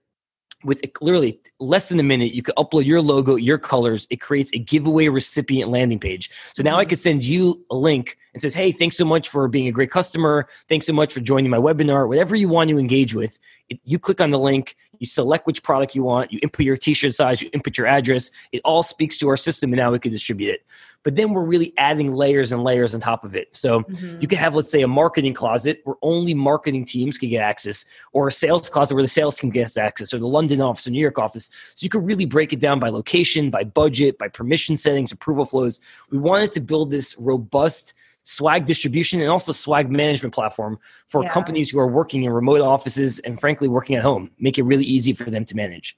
with 0.63 0.83
literally 1.01 1.39
less 1.59 1.89
than 1.89 1.99
a 1.99 2.03
minute. 2.03 2.33
You 2.33 2.41
could 2.41 2.55
upload 2.55 2.85
your 2.85 3.01
logo, 3.01 3.35
your 3.35 3.57
colors. 3.57 4.07
It 4.09 4.17
creates 4.17 4.51
a 4.53 4.59
giveaway 4.59 5.07
recipient 5.07 5.69
landing 5.69 5.99
page. 5.99 6.29
So 6.53 6.63
now 6.63 6.77
I 6.77 6.85
Mhm. 6.85 6.89
could 6.89 6.99
send 6.99 7.23
you 7.23 7.63
a 7.69 7.75
link 7.75 8.17
and 8.33 8.41
says, 8.41 8.53
"Hey, 8.53 8.71
thanks 8.71 8.97
so 8.97 9.05
much 9.05 9.29
for 9.29 9.47
being 9.47 9.67
a 9.67 9.71
great 9.71 9.91
customer. 9.91 10.47
Thanks 10.67 10.85
so 10.85 10.93
much 10.93 11.13
for 11.13 11.19
joining 11.19 11.51
my 11.51 11.57
webinar. 11.57 12.07
Whatever 12.07 12.35
you 12.35 12.47
want 12.47 12.69
to 12.69 12.79
engage 12.79 13.13
with, 13.13 13.39
it, 13.69 13.79
you 13.83 13.99
click 13.99 14.21
on 14.21 14.31
the 14.31 14.39
link. 14.39 14.75
You 14.99 15.05
select 15.05 15.47
which 15.47 15.63
product 15.63 15.95
you 15.95 16.03
want. 16.03 16.31
You 16.31 16.39
input 16.41 16.65
your 16.65 16.77
T-shirt 16.77 17.13
size. 17.13 17.41
You 17.41 17.49
input 17.53 17.77
your 17.77 17.87
address. 17.87 18.31
It 18.51 18.61
all 18.63 18.83
speaks 18.83 19.17
to 19.19 19.27
our 19.29 19.37
system, 19.37 19.71
and 19.71 19.77
now 19.77 19.91
we 19.91 19.99
can 19.99 20.11
distribute 20.11 20.49
it. 20.49 20.65
But 21.03 21.17
then 21.17 21.33
we're 21.33 21.43
really 21.43 21.73
adding 21.77 22.13
layers 22.13 22.53
and 22.53 22.63
layers 22.63 22.93
on 22.93 23.01
top 23.01 23.25
of 23.25 23.35
it. 23.35 23.49
So 23.51 23.81
Mhm. 23.81 24.21
you 24.21 24.27
could 24.27 24.37
have, 24.37 24.55
let's 24.55 24.71
say, 24.71 24.81
a 24.81 24.87
marketing 24.87 25.33
closet 25.33 25.81
where 25.83 25.97
only 26.01 26.33
marketing 26.33 26.85
teams 26.85 27.17
can 27.17 27.27
get 27.27 27.41
access, 27.41 27.83
or 28.13 28.29
a 28.29 28.31
sales 28.31 28.69
closet 28.69 28.93
where 28.93 29.03
the 29.03 29.09
sales 29.09 29.37
team 29.37 29.49
gets 29.49 29.75
access, 29.75 30.13
or 30.13 30.19
the 30.19 30.27
London 30.27 30.61
office 30.61 30.87
or 30.87 30.91
New 30.91 30.99
York 31.01 31.19
office. 31.19 31.49
So 31.75 31.83
you 31.83 31.89
could 31.89 32.05
really 32.05 32.25
break 32.25 32.53
it 32.53 32.61
down 32.61 32.79
by 32.79 32.87
location, 32.87 33.49
by 33.49 33.65
budget, 33.65 34.17
by 34.17 34.29
permission 34.29 34.77
settings, 34.77 35.11
approval 35.11 35.45
flows. 35.45 35.81
We 36.09 36.19
wanted 36.19 36.51
to 36.51 36.61
build 36.61 36.91
this 36.91 37.17
robust 37.17 37.93
swag 38.23 38.65
distribution 38.65 39.21
and 39.21 39.29
also 39.29 39.51
swag 39.51 39.91
management 39.91 40.33
platform 40.33 40.79
for 41.07 41.23
Yeah. 41.23 41.29
companies 41.29 41.69
who 41.69 41.79
are 41.79 41.87
working 41.87 42.23
in 42.23 42.31
remote 42.31 42.61
offices 42.61 43.19
and 43.19 43.39
frankly 43.39 43.67
working 43.67 43.95
at 43.95 44.01
home. 44.01 44.31
Make 44.39 44.57
it 44.57 44.63
really 44.63 44.85
easy 44.85 45.13
for 45.13 45.29
them 45.29 45.45
to 45.45 45.55
manage. 45.55 45.97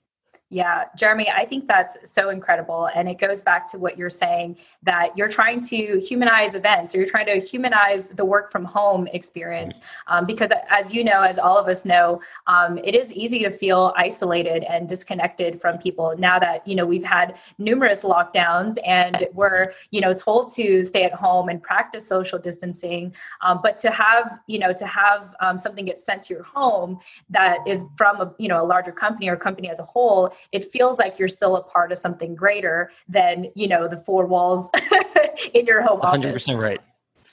Yeah, 0.52 0.86
Jeremy, 0.96 1.28
I 1.30 1.44
think 1.46 1.68
that's 1.68 1.98
so 2.10 2.30
incredible. 2.30 2.88
And 2.94 3.10
it 3.10 3.16
goes 3.18 3.42
back 3.42 3.68
to 3.70 3.80
what 3.80 3.98
you're 3.98 4.12
saying 4.12 4.58
that 4.84 5.18
you're 5.18 5.28
trying 5.28 5.60
to 5.62 6.00
humanize 6.00 6.54
events 6.54 6.94
or 6.94 7.00
you're 7.00 7.08
trying 7.08 7.26
to 7.26 7.40
humanize 7.40 8.10
the 8.10 8.24
work 8.24 8.52
from 8.52 8.64
home 8.64 9.08
experience. 9.08 9.82
Um, 10.06 10.28
because 10.28 10.52
as 10.70 10.94
you 10.94 11.04
know, 11.04 11.22
as 11.24 11.40
all 11.40 11.58
of 11.58 11.68
us 11.68 11.84
know, 11.84 12.22
um, 12.46 12.78
it 12.78 12.94
is 12.94 13.12
easy 13.12 13.40
to 13.40 13.50
feel 13.50 13.92
isolated 13.98 14.64
and 14.66 14.88
disconnected 14.88 15.60
from 15.60 15.80
people 15.80 16.14
now 16.20 16.38
that, 16.38 16.66
you 16.68 16.76
know, 16.76 16.86
we've 16.86 17.04
had 17.04 17.38
numerous 17.58 18.02
lockdowns 18.02 18.76
and 18.86 19.28
we're, 19.34 19.74
you 19.90 20.00
know, 20.00 20.14
told 20.14 20.54
to 20.54 20.86
stay 20.86 21.04
at 21.06 21.14
home 21.14 21.50
and 21.50 21.64
practice 21.64 22.08
social 22.08 22.38
distancing. 22.38 23.16
Um, 23.42 23.62
but 23.64 23.80
to 23.80 23.90
have, 23.90 24.38
you 24.46 24.60
know, 24.60 24.74
to 24.74 24.86
have 24.86 25.34
um, 25.40 25.58
something 25.58 25.86
get 25.86 26.02
sent 26.06 26.22
to 26.24 26.36
your 26.36 26.44
home 26.44 27.00
that 27.32 27.58
is 27.68 27.84
from 27.98 28.22
a, 28.22 28.32
you 28.38 28.48
know, 28.48 28.64
a 28.64 28.68
larger 28.68 28.92
company 28.92 29.28
or 29.28 29.36
company 29.36 29.72
as 29.72 29.80
a 29.80 29.86
whole, 29.86 30.35
it 30.52 30.66
feels 30.66 30.98
like 31.00 31.18
you're 31.20 31.28
still 31.28 31.56
a 31.56 31.64
part 31.64 31.92
of 31.92 31.98
something 31.98 32.36
greater 32.36 32.92
than 33.08 33.48
you 33.56 33.68
know 33.68 33.88
the 33.88 33.98
four 33.98 34.26
walls 34.26 34.70
in 35.54 35.66
your 35.66 35.82
home 35.82 35.98
That's 36.02 36.18
100% 36.18 36.30
office. 36.34 36.48
right. 36.50 36.82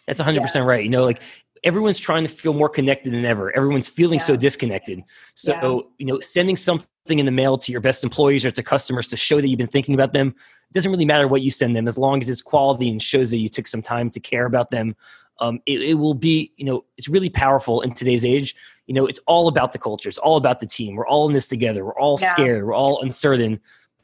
That's 0.06 0.20
100% 0.20 0.66
right. 0.66 0.82
You 0.82 0.90
know, 0.90 1.04
like 1.04 1.20
everyone's 1.64 1.98
trying 1.98 2.24
to 2.24 2.28
feel 2.28 2.54
more 2.54 2.68
connected 2.68 3.12
than 3.12 3.24
ever. 3.24 3.54
Everyone's 3.56 3.88
feeling 3.88 4.18
so 4.18 4.34
disconnected. 4.36 5.02
So, 5.34 5.52
Yeah. 5.52 5.80
you 5.98 6.06
know, 6.06 6.18
sending 6.20 6.56
something 6.56 7.18
in 7.20 7.24
the 7.24 7.30
mail 7.30 7.56
to 7.58 7.70
your 7.72 7.80
best 7.80 8.02
employees 8.02 8.44
or 8.44 8.50
to 8.50 8.62
customers 8.64 9.06
to 9.08 9.16
show 9.16 9.40
that 9.40 9.46
you've 9.46 9.58
been 9.58 9.68
thinking 9.68 9.94
about 9.94 10.12
them, 10.12 10.34
doesn't 10.72 10.90
really 10.90 11.04
matter 11.04 11.28
what 11.28 11.42
you 11.42 11.50
send 11.50 11.76
them 11.76 11.86
as 11.86 11.96
long 11.98 12.20
as 12.20 12.28
it's 12.28 12.42
quality 12.42 12.90
and 12.90 13.00
shows 13.00 13.30
that 13.30 13.36
you 13.36 13.48
took 13.48 13.68
some 13.68 13.82
time 13.82 14.10
to 14.10 14.18
care 14.18 14.46
about 14.46 14.70
them. 14.70 14.96
Um, 15.40 15.60
it, 15.66 15.82
it 15.82 15.94
will 15.94 16.14
be, 16.14 16.52
you 16.56 16.64
know, 16.64 16.84
it's 16.96 17.08
really 17.08 17.30
powerful 17.30 17.80
in 17.80 17.94
today's 17.94 18.24
age. 18.24 18.54
You 18.86 18.94
know, 18.94 19.06
it's 19.06 19.20
all 19.26 19.48
about 19.48 19.72
the 19.72 19.78
culture. 19.78 20.08
It's 20.08 20.18
all 20.18 20.36
about 20.36 20.60
the 20.60 20.66
team. 20.66 20.94
We're 20.94 21.06
all 21.06 21.26
in 21.28 21.34
this 21.34 21.48
together. 21.48 21.84
We're 21.84 21.98
all 21.98 22.18
Yeah. 22.20 22.30
scared. 22.30 22.64
We're 22.64 22.74
all 22.74 23.02
uncertain. 23.02 23.60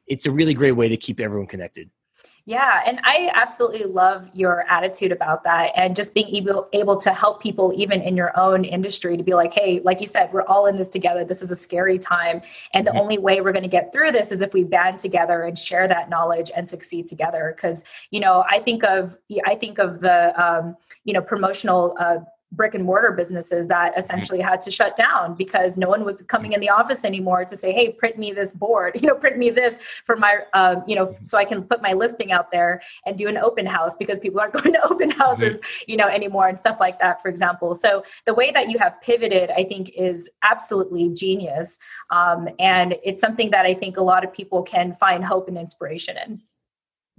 It's 0.06 0.26
a 0.26 0.30
really 0.30 0.54
great 0.54 0.72
way 0.72 0.88
to 0.88 0.96
keep 0.96 1.20
everyone 1.20 1.46
connected. 1.46 1.90
Yeah, 2.48 2.80
and 2.86 2.98
I 3.04 3.30
absolutely 3.34 3.84
love 3.84 4.30
your 4.32 4.64
attitude 4.70 5.12
about 5.12 5.44
that 5.44 5.70
and 5.76 5.94
just 5.94 6.14
being 6.14 6.34
able 6.34 6.66
able 6.72 6.96
to 6.96 7.10
help 7.12 7.42
people 7.42 7.74
even 7.76 8.00
in 8.00 8.16
your 8.16 8.32
own 8.40 8.64
industry 8.64 9.18
to 9.18 9.22
be 9.22 9.34
like, 9.34 9.52
hey, 9.52 9.80
like 9.84 10.00
you 10.00 10.06
said, 10.06 10.32
we're 10.32 10.46
all 10.46 10.64
in 10.64 10.78
this 10.78 10.88
together. 10.88 11.26
This 11.26 11.42
is 11.42 11.50
a 11.50 11.56
scary 11.56 11.98
time, 11.98 12.40
and 12.72 12.86
the 12.86 12.90
Mhm. 12.92 13.00
only 13.00 13.18
way 13.18 13.42
we're 13.42 13.52
going 13.52 13.64
to 13.64 13.68
get 13.68 13.92
through 13.92 14.12
this 14.12 14.32
is 14.32 14.40
if 14.40 14.54
we 14.54 14.64
band 14.64 14.98
together 14.98 15.42
and 15.42 15.58
share 15.58 15.86
that 15.88 16.08
knowledge 16.08 16.50
and 16.56 16.66
succeed 16.66 17.06
together. 17.06 17.52
Because 17.54 17.84
you 18.12 18.20
know, 18.20 18.42
I 18.48 18.60
think 18.60 18.82
of 18.82 19.14
I 19.44 19.54
think 19.54 19.78
of 19.78 20.00
the 20.00 20.18
um, 20.42 20.74
you 21.04 21.12
know 21.12 21.20
promotional. 21.20 21.96
Uh, 22.00 22.20
brick 22.52 22.74
and 22.74 22.84
mortar 22.84 23.12
businesses 23.12 23.68
that 23.68 23.88
Mm-hmm. 23.88 23.98
essentially 23.98 24.40
had 24.40 24.60
to 24.62 24.70
shut 24.70 24.96
down 24.96 25.34
because 25.34 25.76
no 25.76 25.88
one 25.88 26.04
was 26.04 26.22
coming 26.22 26.52
in 26.52 26.60
the 26.60 26.68
office 26.68 27.04
anymore 27.04 27.44
to 27.44 27.56
say 27.56 27.72
hey 27.72 27.90
print 27.90 28.18
me 28.18 28.32
this 28.32 28.52
board 28.52 28.92
you 29.00 29.08
know 29.08 29.14
print 29.14 29.38
me 29.38 29.50
this 29.50 29.78
for 30.04 30.16
my 30.16 30.38
um, 30.54 30.82
you 30.86 30.94
know 30.94 31.16
so 31.22 31.38
i 31.38 31.44
can 31.44 31.62
put 31.62 31.82
my 31.82 31.92
listing 31.92 32.32
out 32.32 32.50
there 32.50 32.82
and 33.06 33.18
do 33.18 33.28
an 33.28 33.36
open 33.38 33.66
house 33.66 33.96
because 33.96 34.18
people 34.18 34.40
aren't 34.40 34.52
going 34.62 34.72
to 34.72 34.84
open 34.90 35.10
houses 35.10 35.60
you 35.86 35.96
know 35.96 36.08
anymore 36.08 36.48
and 36.48 36.58
stuff 36.58 36.78
like 36.80 36.98
that 36.98 37.20
for 37.22 37.28
example. 37.28 37.74
So 37.74 38.02
the 38.26 38.34
way 38.34 38.50
that 38.52 38.68
you 38.70 38.78
have 38.78 39.00
pivoted 39.02 39.50
i 39.50 39.64
think 39.64 39.90
is 39.96 40.30
absolutely 40.42 41.12
genius 41.14 41.78
um, 42.10 42.48
and 42.58 42.96
it's 43.04 43.20
something 43.20 43.50
that 43.50 43.64
i 43.66 43.74
think 43.74 43.96
a 43.96 44.02
lot 44.02 44.24
of 44.24 44.32
people 44.32 44.62
can 44.62 44.94
find 44.94 45.24
hope 45.24 45.48
and 45.48 45.58
inspiration 45.58 46.16
in 46.16 46.40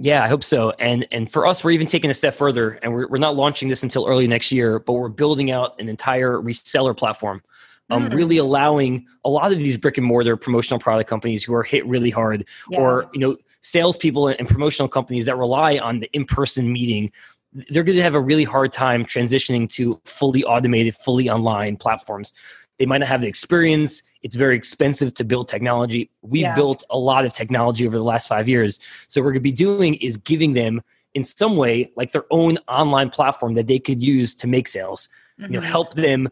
Yeah, 0.02 0.24
I 0.24 0.30
hope 0.30 0.44
so. 0.46 0.72
And 0.80 1.06
and 1.12 1.30
for 1.30 1.46
us, 1.46 1.62
we're 1.64 1.72
even 1.72 1.86
taking 1.88 2.10
a 2.10 2.14
step 2.14 2.34
further, 2.34 2.80
and 2.82 2.94
we're 2.94 3.08
we're 3.10 3.18
not 3.18 3.36
launching 3.36 3.68
this 3.68 3.84
until 3.84 4.08
early 4.08 4.28
next 4.28 4.50
year, 4.52 4.80
but 4.80 4.94
we're 4.94 5.10
building 5.10 5.52
out 5.52 5.80
an 5.80 5.90
entire 5.90 6.38
reseller 6.38 6.96
platform, 6.96 7.42
um, 7.90 8.10
Mm. 8.10 8.14
really 8.16 8.38
allowing 8.38 9.06
a 9.26 9.30
lot 9.30 9.52
of 9.52 9.58
these 9.58 9.76
brick 9.76 9.98
and 9.98 10.08
mortar 10.08 10.38
promotional 10.38 10.80
product 10.80 11.10
companies 11.10 11.44
who 11.44 11.54
are 11.54 11.64
hit 11.64 11.86
really 11.86 12.10
hard, 12.12 12.46
Yeah. 12.70 12.80
or 12.80 13.10
you 13.14 13.20
know, 13.20 13.36
salespeople 13.62 14.30
and 14.30 14.48
promotional 14.48 14.88
companies 14.88 15.26
that 15.26 15.38
rely 15.38 15.78
on 15.78 16.00
the 16.00 16.10
in 16.14 16.24
person 16.24 16.72
meeting. 16.72 17.12
They're 17.70 17.84
going 17.84 17.98
to 17.98 18.04
have 18.04 18.16
a 18.16 18.22
really 18.22 18.46
hard 18.46 18.72
time 18.72 19.04
transitioning 19.06 19.68
to 19.72 20.00
fully 20.06 20.46
automated, 20.46 20.96
fully 20.96 21.30
online 21.30 21.76
platforms. 21.76 22.34
They 22.78 22.86
might 22.86 23.00
not 23.00 23.10
have 23.10 23.20
the 23.20 23.28
experience. 23.28 24.02
It's 24.22 24.36
very 24.36 24.56
expensive 24.56 25.14
to 25.16 25.24
build 25.24 25.48
technology. 25.48 26.10
We've 26.22 26.42
Yeah. 26.42 26.56
built 26.56 26.84
a 26.90 26.98
lot 26.98 27.26
of 27.26 27.34
technology 27.34 27.88
over 27.88 27.98
the 27.98 28.04
last 28.04 28.28
five 28.28 28.50
years. 28.50 28.80
So 29.08 29.22
what 29.22 29.26
we're 29.26 29.32
going 29.32 29.40
to 29.40 29.44
be 29.44 29.52
doing 29.52 29.96
is 29.96 30.18
giving 30.18 30.54
them 30.54 30.82
in 31.14 31.24
some 31.24 31.56
way 31.58 31.92
like 31.96 32.12
their 32.12 32.26
own 32.30 32.58
online 32.68 33.10
platform 33.10 33.54
that 33.54 33.68
they 33.68 33.80
could 33.80 34.02
use 34.02 34.36
to 34.36 34.48
make 34.48 34.68
sales. 34.68 35.10
You 35.38 35.48
know, 35.48 35.60
Mhm. 35.62 35.64
help 35.64 35.94
them 35.94 36.30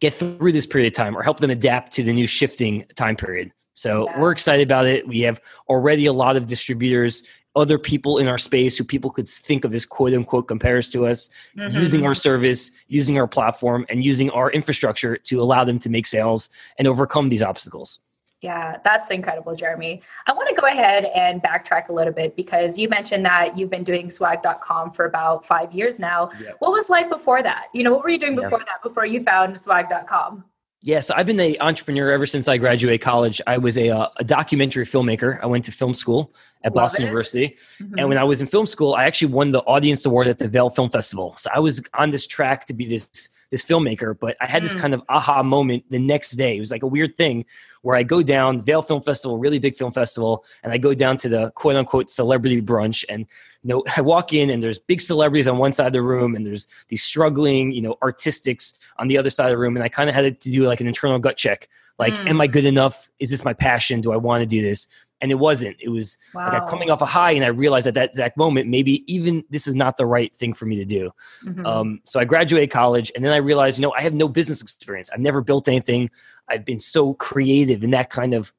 get 0.00 0.14
through 0.14 0.52
this 0.52 0.66
period 0.66 0.86
of 0.92 0.96
time 0.96 1.16
or 1.16 1.22
help 1.22 1.40
them 1.40 1.50
adapt 1.50 1.92
to 1.94 2.02
the 2.02 2.12
new 2.12 2.26
shifting 2.26 2.84
time 2.94 3.16
period. 3.16 3.52
So 3.74 4.08
Yeah. 4.08 4.20
we're 4.20 4.30
excited 4.30 4.62
about 4.62 4.86
it. 4.86 5.06
We 5.08 5.20
have 5.20 5.40
already 5.68 6.06
a 6.06 6.12
lot 6.12 6.36
of 6.36 6.46
distributors, 6.46 7.24
other 7.56 7.78
people 7.78 8.18
in 8.18 8.26
our 8.28 8.38
space 8.38 8.76
who 8.76 8.84
people 8.84 9.10
could 9.10 9.28
think 9.28 9.64
of 9.64 9.72
as 9.74 9.86
quote 9.86 10.12
unquote 10.14 10.48
compares 10.48 10.90
to 10.90 11.06
us 11.06 11.28
Mhm. 11.56 11.72
using 11.74 12.04
our 12.06 12.14
service, 12.14 12.70
using 12.88 13.18
our 13.18 13.26
platform, 13.28 13.86
and 13.88 14.04
using 14.04 14.30
our 14.30 14.50
infrastructure 14.50 15.16
to 15.16 15.40
allow 15.40 15.64
them 15.64 15.78
to 15.78 15.88
make 15.88 16.06
sales 16.06 16.48
and 16.78 16.88
overcome 16.88 17.28
these 17.28 17.42
obstacles. 17.42 18.00
Yeah, 18.40 18.76
that's 18.84 19.10
incredible, 19.10 19.54
Jeremy. 19.56 20.02
I 20.26 20.32
want 20.34 20.50
to 20.50 20.60
go 20.60 20.66
ahead 20.66 21.06
and 21.06 21.42
backtrack 21.42 21.88
a 21.88 21.92
little 21.94 22.12
bit 22.12 22.36
because 22.36 22.78
you 22.78 22.90
mentioned 22.90 23.24
that 23.24 23.56
you've 23.56 23.70
been 23.70 23.84
doing 23.84 24.10
swag.com 24.10 24.90
for 24.90 25.06
about 25.06 25.46
five 25.46 25.72
years 25.72 25.98
now. 25.98 26.28
Yeah. 26.42 26.50
What 26.58 26.72
was 26.72 26.90
life 26.90 27.08
before 27.08 27.42
that? 27.42 27.68
You 27.72 27.84
know, 27.84 27.92
what 27.92 28.02
were 28.02 28.10
you 28.10 28.18
doing 28.18 28.34
Yeah. 28.34 28.42
before 28.42 28.58
that, 28.58 28.82
before 28.82 29.06
you 29.06 29.22
found 29.22 29.58
swag.com? 29.58 30.44
Yeah, 30.82 31.00
so 31.00 31.14
I've 31.16 31.24
been 31.24 31.40
an 31.40 31.56
entrepreneur 31.62 32.10
ever 32.10 32.26
since 32.26 32.46
I 32.46 32.58
graduated 32.58 33.00
college. 33.00 33.40
I 33.46 33.56
was 33.56 33.78
a, 33.78 33.88
uh, 33.88 34.08
a 34.18 34.24
documentary 34.24 34.84
filmmaker. 34.84 35.38
I 35.42 35.46
went 35.46 35.64
to 35.64 35.72
film 35.72 35.94
school 35.94 36.34
at 36.64 36.74
Love 36.74 36.82
Boston 36.84 37.02
it. 37.02 37.06
University. 37.06 37.56
Mhm. 37.80 37.94
And 37.98 38.08
when 38.08 38.18
I 38.18 38.24
was 38.24 38.40
in 38.40 38.46
film 38.48 38.66
school, 38.66 38.94
I 38.94 39.04
actually 39.04 39.32
won 39.32 39.52
the 39.52 39.60
audience 39.60 40.04
award 40.06 40.26
at 40.26 40.38
the 40.38 40.48
Vail 40.48 40.70
Film 40.70 40.90
Festival. 40.90 41.34
So 41.36 41.50
I 41.54 41.60
was 41.60 41.80
on 41.94 42.10
this 42.10 42.26
track 42.26 42.66
to 42.66 42.74
be 42.74 42.86
this 42.86 43.28
this 43.50 43.62
filmmaker, 43.62 44.18
but 44.18 44.36
I 44.40 44.46
had 44.46 44.64
this 44.64 44.74
Mm. 44.74 44.80
kind 44.80 44.94
of 44.94 45.02
aha 45.08 45.40
moment 45.44 45.84
the 45.88 46.00
next 46.00 46.30
day. 46.32 46.56
It 46.56 46.60
was 46.60 46.72
like 46.72 46.82
a 46.82 46.88
weird 46.88 47.16
thing 47.16 47.44
where 47.82 47.94
I 47.94 48.02
go 48.02 48.20
down 48.20 48.62
Vail 48.64 48.82
Film 48.82 49.00
Festival, 49.00 49.38
really 49.38 49.60
big 49.60 49.76
film 49.76 49.92
festival, 49.92 50.44
and 50.64 50.72
I 50.72 50.78
go 50.78 50.92
down 50.92 51.18
to 51.18 51.28
the 51.28 51.52
quote 51.52 51.76
unquote 51.76 52.10
celebrity 52.10 52.60
brunch 52.60 53.04
and 53.08 53.26
you 53.62 53.68
know, 53.68 53.84
I 53.96 54.00
walk 54.00 54.32
in 54.32 54.50
and 54.50 54.60
there's 54.60 54.80
big 54.80 55.00
celebrities 55.00 55.46
on 55.46 55.58
one 55.58 55.72
side 55.72 55.86
of 55.86 55.92
the 55.92 56.02
room 56.02 56.34
and 56.34 56.44
there's 56.44 56.66
these 56.88 57.04
struggling, 57.04 57.70
you 57.70 57.80
know, 57.82 57.96
artistics 58.02 58.76
on 58.98 59.06
the 59.06 59.16
other 59.18 59.30
side 59.30 59.46
of 59.46 59.50
the 59.52 59.58
room 59.58 59.76
and 59.76 59.84
I 59.84 59.88
kind 59.88 60.08
of 60.08 60.16
had 60.16 60.40
to 60.40 60.50
do 60.50 60.66
like 60.66 60.80
an 60.80 60.88
internal 60.88 61.20
gut 61.20 61.36
check. 61.36 61.68
Like, 61.96 62.14
Mm. 62.14 62.30
am 62.30 62.40
I 62.40 62.48
good 62.48 62.64
enough? 62.64 63.08
Is 63.20 63.30
this 63.30 63.44
my 63.44 63.52
passion? 63.52 64.00
Do 64.00 64.10
I 64.12 64.16
want 64.16 64.40
to 64.42 64.46
do 64.46 64.60
this? 64.62 64.88
And 65.20 65.30
it 65.30 65.36
wasn't. 65.36 65.76
It 65.80 65.88
was 65.88 66.18
wow. 66.34 66.44
like 66.44 66.60
I'm 66.62 66.68
coming 66.68 66.90
off 66.90 67.00
a 67.00 67.06
high, 67.06 67.30
and 67.30 67.44
I 67.44 67.48
realized 67.48 67.86
at 67.86 67.94
that 67.94 68.10
exact 68.10 68.36
moment, 68.36 68.68
maybe 68.68 69.10
even 69.12 69.44
this 69.48 69.66
is 69.66 69.74
not 69.74 69.96
the 69.96 70.04
right 70.04 70.34
thing 70.34 70.52
for 70.52 70.66
me 70.66 70.76
to 70.76 70.84
do. 70.84 71.12
Mhm. 71.44 71.64
Um, 71.66 72.00
so 72.04 72.20
I 72.20 72.24
graduated 72.24 72.70
college, 72.70 73.10
and 73.14 73.24
then 73.24 73.32
I 73.32 73.36
realized, 73.36 73.78
you 73.78 73.82
know, 73.82 73.94
I 73.96 74.02
have 74.02 74.12
no 74.12 74.28
business 74.28 74.60
experience. 74.60 75.08
I've 75.10 75.20
never 75.20 75.40
built 75.40 75.66
anything. 75.68 76.10
I've 76.48 76.64
been 76.64 76.78
so 76.78 77.14
creative 77.14 77.82
in 77.82 77.90
that 77.92 78.10
kind 78.10 78.34
of 78.34 78.52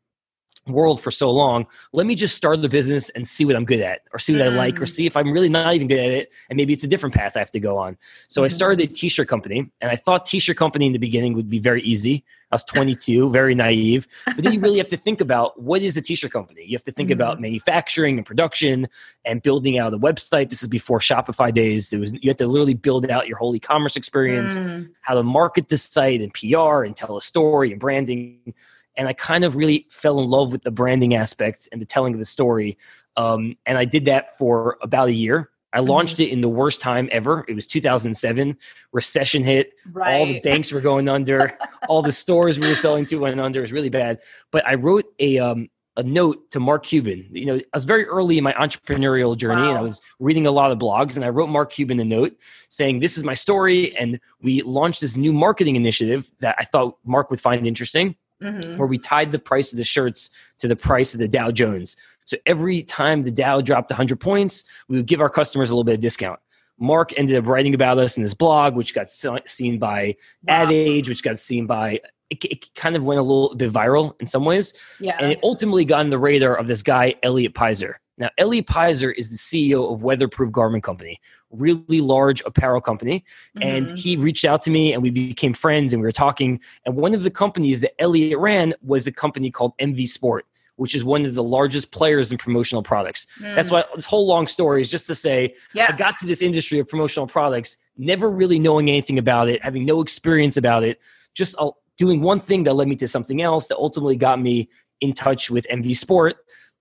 world 0.68 1.00
for 1.00 1.12
so 1.12 1.30
long. 1.30 1.68
Let 1.94 2.08
me 2.08 2.16
just 2.16 2.36
start 2.36 2.60
the 2.64 2.70
business 2.70 3.12
and 3.12 3.28
see 3.28 3.46
what 3.46 3.56
I'm 3.56 3.66
good 3.66 3.82
at, 3.82 4.02
or 4.12 4.18
see 4.18 4.34
what 4.34 4.42
I 4.42 4.48
like, 4.48 4.82
or 4.82 4.86
Mm. 4.86 4.90
see 4.90 5.06
if 5.06 5.16
I'm 5.16 5.32
really 5.32 5.50
not 5.50 5.76
even 5.76 5.88
good 5.88 6.00
at 6.00 6.10
it, 6.10 6.34
and 6.50 6.58
maybe 6.58 6.74
it's 6.74 6.84
a 6.84 6.88
different 6.88 7.14
path 7.14 7.36
I 7.36 7.40
have 7.40 7.52
to 7.52 7.60
go 7.60 7.78
on. 7.78 7.98
So 8.28 8.44
I 8.44 8.48
Mhm. 8.48 8.52
started 8.54 8.82
a 8.82 8.88
t-shirt 8.92 9.28
company, 9.28 9.70
and 9.82 9.92
I 9.92 9.96
thought 9.96 10.26
t-shirt 10.26 10.58
company 10.58 10.88
in 10.88 10.94
the 10.94 10.98
beginning 10.98 11.34
would 11.36 11.50
be 11.52 11.60
very 11.60 11.84
easy. 11.84 12.24
I 12.56 12.58
was 12.58 12.64
22, 13.06 13.30
very 13.32 13.54
naive. 13.56 14.08
But 14.26 14.38
then 14.38 14.54
you 14.54 14.60
really 14.62 14.78
have 14.78 14.88
to 14.88 14.98
think 14.98 15.20
about 15.22 15.62
what 15.62 15.82
is 15.82 15.98
a 15.98 16.02
t-shirt 16.02 16.32
company. 16.32 16.64
You 16.66 16.76
have 16.76 16.84
to 16.84 16.92
think 16.92 17.10
Mhm. 17.10 17.14
about 17.14 17.42
manufacturing 17.42 18.18
and 18.18 18.26
production 18.26 18.88
and 19.26 19.42
building 19.42 19.78
out 19.78 19.94
a 19.94 19.98
website. 20.00 20.50
This 20.50 20.62
is 20.64 20.70
before 20.70 21.00
Shopify 21.00 21.52
days. 21.52 21.90
There 21.90 22.00
was 22.00 22.14
you 22.14 22.30
had 22.30 22.38
to 22.38 22.48
literally 22.48 22.74
build 22.74 23.10
out 23.12 23.28
your 23.28 23.38
whole 23.38 23.54
e-commerce 23.56 23.96
experience, 23.96 24.58
Mm. 24.58 24.90
how 25.02 25.16
to 25.16 25.24
market 25.24 25.68
the 25.70 25.78
site 25.78 26.22
and 26.22 26.34
PR 26.34 26.84
and 26.86 26.96
tell 26.96 27.18
a 27.18 27.22
story 27.22 27.72
and 27.72 27.80
branding. 27.80 28.54
And 28.98 29.08
I 29.10 29.14
kind 29.14 29.44
of 29.44 29.58
really 29.58 29.86
fell 29.90 30.20
in 30.22 30.30
love 30.30 30.54
with 30.54 30.64
the 30.64 30.72
branding 30.72 31.16
aspect 31.16 31.68
and 31.74 31.82
the 31.82 31.86
telling 31.86 32.14
of 32.14 32.20
the 32.20 32.26
story. 32.26 32.78
Um, 33.18 33.58
and 33.66 33.78
I 33.78 33.84
did 33.86 34.06
that 34.06 34.38
for 34.38 34.78
about 34.82 35.10
a 35.10 35.14
year. 35.14 35.50
I 35.76 35.80
Mhm. 35.80 35.88
launched 35.90 36.20
it 36.22 36.30
in 36.30 36.42
the 36.42 36.50
worst 36.50 36.80
time 36.82 37.10
ever. 37.12 37.44
It 37.48 37.54
was 37.54 37.68
2007. 37.68 38.58
Recession 38.94 39.44
hit 39.44 39.74
Right. 39.92 40.20
all 40.20 40.26
the 40.26 40.40
banks 40.40 40.72
were 40.72 40.82
going 40.82 41.10
under 41.10 41.52
all 41.90 42.02
the 42.02 42.12
stores 42.12 42.60
we 42.60 42.68
were 42.68 42.76
selling 42.76 43.06
to 43.08 43.18
went 43.18 43.40
under 43.40 43.60
it 43.60 43.62
was 43.62 43.72
really 43.72 43.90
bad 43.90 44.20
but 44.52 44.66
i 44.68 44.74
wrote 44.74 45.06
a 45.20 45.38
um 45.38 45.68
a 45.98 46.04
note 46.04 46.50
to 46.52 46.60
mark 46.60 46.84
cuban 46.84 47.28
you 47.32 47.46
know 47.46 47.56
i 47.58 47.64
was 47.76 47.86
very 47.86 48.06
early 48.06 48.38
in 48.40 48.44
my 48.44 48.54
entrepreneurial 48.54 49.38
journey 49.38 49.70
and 49.70 49.78
i 49.78 49.82
was 49.82 50.02
reading 50.20 50.48
a 50.48 50.52
lot 50.52 50.72
of 50.72 50.78
blogs 50.80 51.16
and 51.16 51.24
i 51.24 51.30
wrote 51.30 51.48
mark 51.48 51.72
cuban 51.72 52.00
a 52.00 52.04
note 52.06 52.36
saying 52.70 53.00
this 53.00 53.18
is 53.18 53.24
my 53.24 53.34
story 53.36 53.96
and 53.98 54.20
we 54.42 54.62
launched 54.64 55.00
this 55.02 55.16
new 55.16 55.32
marketing 55.32 55.76
initiative 55.76 56.32
that 56.40 56.56
i 56.58 56.64
thought 56.66 56.98
mark 57.06 57.30
would 57.30 57.40
find 57.40 57.68
interesting 57.68 58.16
Mhm. 58.42 58.78
where 58.78 58.88
we 58.88 58.98
tied 58.98 59.32
the 59.32 59.40
price 59.40 59.72
of 59.72 59.78
the 59.78 59.84
shirts 59.84 60.30
to 60.58 60.68
the 60.68 60.76
price 60.76 61.14
of 61.14 61.20
the 61.20 61.28
Dow 61.28 61.52
Jones. 61.52 61.96
So 62.26 62.38
every 62.46 62.84
time 62.84 63.24
the 63.24 63.32
Dow 63.32 63.62
dropped 63.62 63.92
100 63.92 64.20
points, 64.20 64.64
we 64.90 64.98
would 64.98 65.06
give 65.06 65.22
our 65.22 65.30
customers 65.30 65.70
a 65.70 65.74
little 65.74 65.84
bit 65.84 65.96
of 65.96 66.02
discount. 66.02 66.40
Mark 66.78 67.18
ended 67.18 67.38
up 67.38 67.48
writing 67.48 67.74
about 67.74 67.98
us 67.98 68.18
in 68.18 68.24
his 68.24 68.34
blog, 68.34 68.76
which 68.76 68.94
got 68.94 69.10
seen 69.10 69.80
by 69.80 70.16
Ad 70.48 70.72
Age, 70.72 71.08
which 71.08 71.24
got 71.24 71.38
seen 71.40 71.66
by, 71.66 72.02
it, 72.30 72.44
it 72.44 72.76
kind 72.76 72.96
of 72.98 73.04
went 73.04 73.20
a 73.20 73.24
little 73.24 73.56
bit 73.56 73.72
viral 73.72 74.20
in 74.20 74.28
some 74.28 74.44
ways. 74.44 74.74
Yeah. 75.00 75.16
And 75.20 75.32
it 75.32 75.40
ultimately 75.42 75.86
got 75.86 76.02
on 76.02 76.10
the 76.10 76.20
radar 76.20 76.56
of 76.56 76.68
this 76.68 76.84
guy, 76.84 77.16
Elliot 77.24 77.54
Pizer. 77.54 77.94
Now, 78.18 78.30
Elliot 78.38 78.66
Pizer 78.68 79.14
is 79.18 79.30
the 79.30 79.36
CEO 79.36 79.92
of 79.94 80.02
Weatherproof 80.04 80.52
Garment 80.52 80.84
Company, 80.84 81.20
really 81.52 82.02
large 82.02 82.42
apparel 82.46 82.82
company 82.82 83.24
and 83.62 83.88
Mhm. 83.88 83.98
he 83.98 84.18
reached 84.18 84.44
out 84.44 84.62
to 84.64 84.72
me 84.72 84.92
and 84.94 85.02
we 85.02 85.10
became 85.10 85.54
friends 85.54 85.94
and 85.94 86.02
we 86.02 86.06
were 86.08 86.12
talking 86.12 86.60
and 86.86 86.98
one 86.98 87.14
of 87.14 87.24
the 87.24 87.30
companies 87.32 87.80
that 87.80 87.94
elliot 88.02 88.38
ran 88.40 88.74
was 88.82 89.08
a 89.08 89.12
company 89.12 89.50
called 89.50 89.72
mv 89.80 90.06
sport 90.10 90.46
which 90.76 90.94
is 90.94 91.06
one 91.06 91.24
of 91.26 91.34
the 91.34 91.44
largest 91.44 91.94
players 91.94 92.30
in 92.34 92.38
promotional 92.38 92.84
products 92.84 93.26
that's 93.40 93.70
Mm. 93.70 93.72
why 93.72 93.84
this 93.96 94.04
whole 94.06 94.28
long 94.28 94.48
story 94.48 94.82
is 94.82 94.90
just 94.90 95.08
to 95.08 95.16
say 95.16 95.54
yeah. 95.74 95.86
i 95.88 95.96
got 95.96 96.20
to 96.20 96.26
this 96.26 96.42
industry 96.42 96.78
of 96.80 96.90
promotional 96.90 97.26
products 97.28 97.78
never 97.98 98.30
really 98.30 98.60
knowing 98.60 98.90
anything 98.90 99.18
about 99.18 99.48
it 99.48 99.64
having 99.64 99.86
no 99.86 100.02
experience 100.02 100.58
about 100.58 100.84
it 100.84 101.00
just 101.34 101.56
uh, 101.58 101.70
doing 101.98 102.20
one 102.22 102.42
thing 102.42 102.66
that 102.66 102.74
led 102.74 102.90
me 102.90 102.98
to 102.98 103.08
something 103.08 103.42
else 103.42 103.68
that 103.68 103.78
ultimately 103.78 104.18
got 104.18 104.42
me 104.42 104.68
in 105.00 105.14
touch 105.14 105.50
with 105.50 105.66
mv 105.72 105.96
sport 105.96 106.36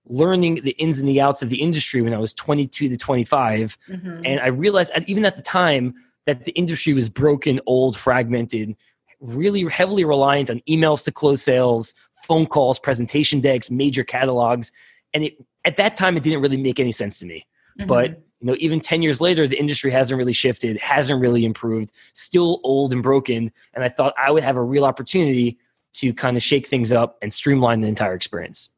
learning 0.07 0.61
the 0.63 0.71
ins 0.71 0.99
and 0.99 1.09
the 1.09 1.19
outs 1.21 1.41
of 1.41 1.49
the 1.49 1.61
industry 1.61 2.01
when 2.01 2.13
i 2.13 2.17
was 2.17 2.33
22 2.33 2.89
to 2.89 2.97
25 2.97 3.77
Mhm. 3.89 4.21
and 4.23 4.39
I 4.39 4.47
realized, 4.47 4.91
at, 4.93 5.07
even 5.09 5.25
at 5.25 5.35
the 5.35 5.41
time, 5.41 5.95
that 6.25 6.45
the 6.45 6.51
industry 6.53 6.93
was 6.93 7.09
broken, 7.09 7.59
old, 7.65 7.95
fragmented, 7.97 8.75
really 9.19 9.63
heavily 9.65 10.03
reliant 10.05 10.49
on 10.49 10.61
emails 10.69 11.03
to 11.05 11.11
close 11.11 11.41
sales, 11.41 11.93
phone 12.27 12.45
calls, 12.45 12.79
presentation 12.79 13.39
decks, 13.41 13.69
major 13.69 14.03
catalogs. 14.03 14.71
And 15.13 15.23
it, 15.25 15.37
at 15.65 15.77
that 15.77 15.97
time, 15.97 16.17
it 16.17 16.23
didn't 16.23 16.41
really 16.41 16.57
make 16.57 16.79
any 16.79 16.91
sense 16.91 17.19
to 17.19 17.25
me. 17.25 17.45
But 17.87 18.11
Mhm. 18.11 18.17
you 18.41 18.47
know, 18.47 18.55
even 18.59 18.79
10 18.79 19.01
years 19.01 19.21
later, 19.21 19.47
the 19.47 19.57
industry 19.59 19.91
hasn't 19.91 20.17
really 20.17 20.33
shifted, 20.33 20.77
hasn't 20.77 21.19
really 21.21 21.45
improved, 21.45 21.91
still 22.13 22.59
old 22.63 22.91
and 22.93 23.01
broken. 23.03 23.51
And 23.73 23.83
I 23.83 23.89
thought 23.89 24.13
I 24.17 24.31
would 24.31 24.43
have 24.43 24.57
a 24.57 24.63
real 24.63 24.85
opportunity 24.85 25.57
to 25.95 26.13
kind 26.13 26.35
of 26.37 26.43
shake 26.43 26.67
things 26.67 26.91
up 26.91 27.17
and 27.21 27.31
streamline 27.31 27.81
the 27.81 27.87
entire 27.87 28.13
experience. 28.13 28.69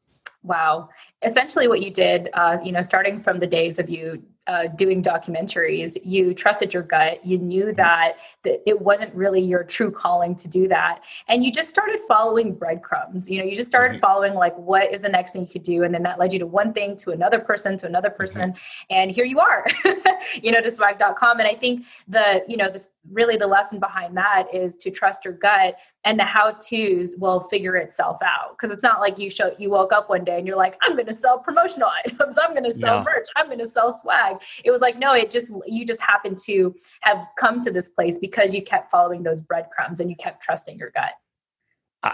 Wow. 0.42 0.88
Essentially, 1.22 1.66
what 1.66 1.82
you 1.82 1.90
did, 1.90 2.28
uh, 2.34 2.58
you 2.62 2.72
know, 2.72 2.82
starting 2.82 3.22
from 3.22 3.40
the 3.40 3.46
days 3.46 3.78
of 3.78 3.90
you 3.90 4.22
uh, 4.48 4.66
doing 4.66 5.02
documentaries, 5.02 5.98
you 6.02 6.32
trusted 6.32 6.72
your 6.72 6.82
gut. 6.82 7.24
You 7.24 7.36
knew 7.36 7.66
mm-hmm. 7.66 7.76
that, 7.76 8.16
that 8.44 8.62
it 8.66 8.80
wasn't 8.80 9.14
really 9.14 9.42
your 9.42 9.62
true 9.62 9.90
calling 9.90 10.34
to 10.36 10.48
do 10.48 10.66
that. 10.68 11.02
And 11.28 11.44
you 11.44 11.52
just 11.52 11.68
started 11.68 12.00
following 12.08 12.54
breadcrumbs. 12.54 13.28
You 13.28 13.38
know, 13.38 13.44
you 13.44 13.54
just 13.54 13.68
started 13.68 13.96
mm-hmm. 13.96 14.00
following 14.00 14.34
like 14.34 14.56
what 14.56 14.90
is 14.90 15.02
the 15.02 15.08
next 15.10 15.32
thing 15.32 15.42
you 15.42 15.48
could 15.48 15.62
do. 15.62 15.84
And 15.84 15.94
then 15.94 16.02
that 16.04 16.18
led 16.18 16.32
you 16.32 16.38
to 16.38 16.46
one 16.46 16.72
thing, 16.72 16.96
to 16.98 17.10
another 17.10 17.38
person, 17.38 17.76
to 17.78 17.86
another 17.86 18.08
mm-hmm. 18.08 18.16
person. 18.16 18.52
Mm-hmm. 18.52 18.94
And 18.94 19.10
here 19.10 19.26
you 19.26 19.38
are, 19.38 19.66
you 20.42 20.50
know, 20.50 20.62
to 20.62 20.70
swag.com. 20.70 21.40
And 21.40 21.46
I 21.46 21.54
think 21.54 21.84
the, 22.08 22.42
you 22.48 22.56
know, 22.56 22.70
this 22.70 22.88
really 23.12 23.36
the 23.36 23.46
lesson 23.46 23.78
behind 23.78 24.16
that 24.16 24.46
is 24.52 24.74
to 24.76 24.90
trust 24.90 25.26
your 25.26 25.34
gut 25.34 25.76
and 26.08 26.18
the 26.18 26.24
how 26.24 26.52
to's 26.52 27.16
will 27.18 27.40
figure 27.50 27.76
itself 27.76 28.16
out. 28.24 28.52
Because 28.52 28.70
it's 28.70 28.82
not 28.82 28.98
like 28.98 29.18
you 29.18 29.28
show 29.28 29.54
you 29.58 29.68
woke 29.68 29.92
up 29.92 30.08
one 30.08 30.24
day 30.24 30.38
and 30.38 30.46
you're 30.46 30.56
like 30.56 30.78
i'm 30.82 30.94
going 30.94 31.06
to 31.06 31.12
sell 31.12 31.38
promotional 31.38 31.90
items. 32.04 32.38
I'm 32.42 32.52
going 32.52 32.64
to 32.64 32.72
sell 32.72 32.96
yeah. 32.96 33.04
merch. 33.04 33.26
I'm 33.36 33.46
going 33.46 33.58
to 33.58 33.68
sell 33.68 33.96
swag. 33.96 34.38
It 34.64 34.70
was 34.70 34.80
like 34.80 34.98
no 34.98 35.12
it 35.12 35.30
just 35.30 35.52
you 35.66 35.84
just 35.84 36.00
happened 36.00 36.38
to 36.46 36.74
have 37.02 37.18
come 37.38 37.60
to 37.60 37.70
this 37.70 37.90
place 37.90 38.18
because 38.18 38.54
you 38.54 38.62
kept 38.62 38.90
following 38.90 39.22
those 39.22 39.42
breadcrumbs 39.42 40.00
and 40.00 40.08
you 40.08 40.16
kept 40.16 40.42
trusting 40.42 40.78
your 40.78 40.90
gut 40.90 41.12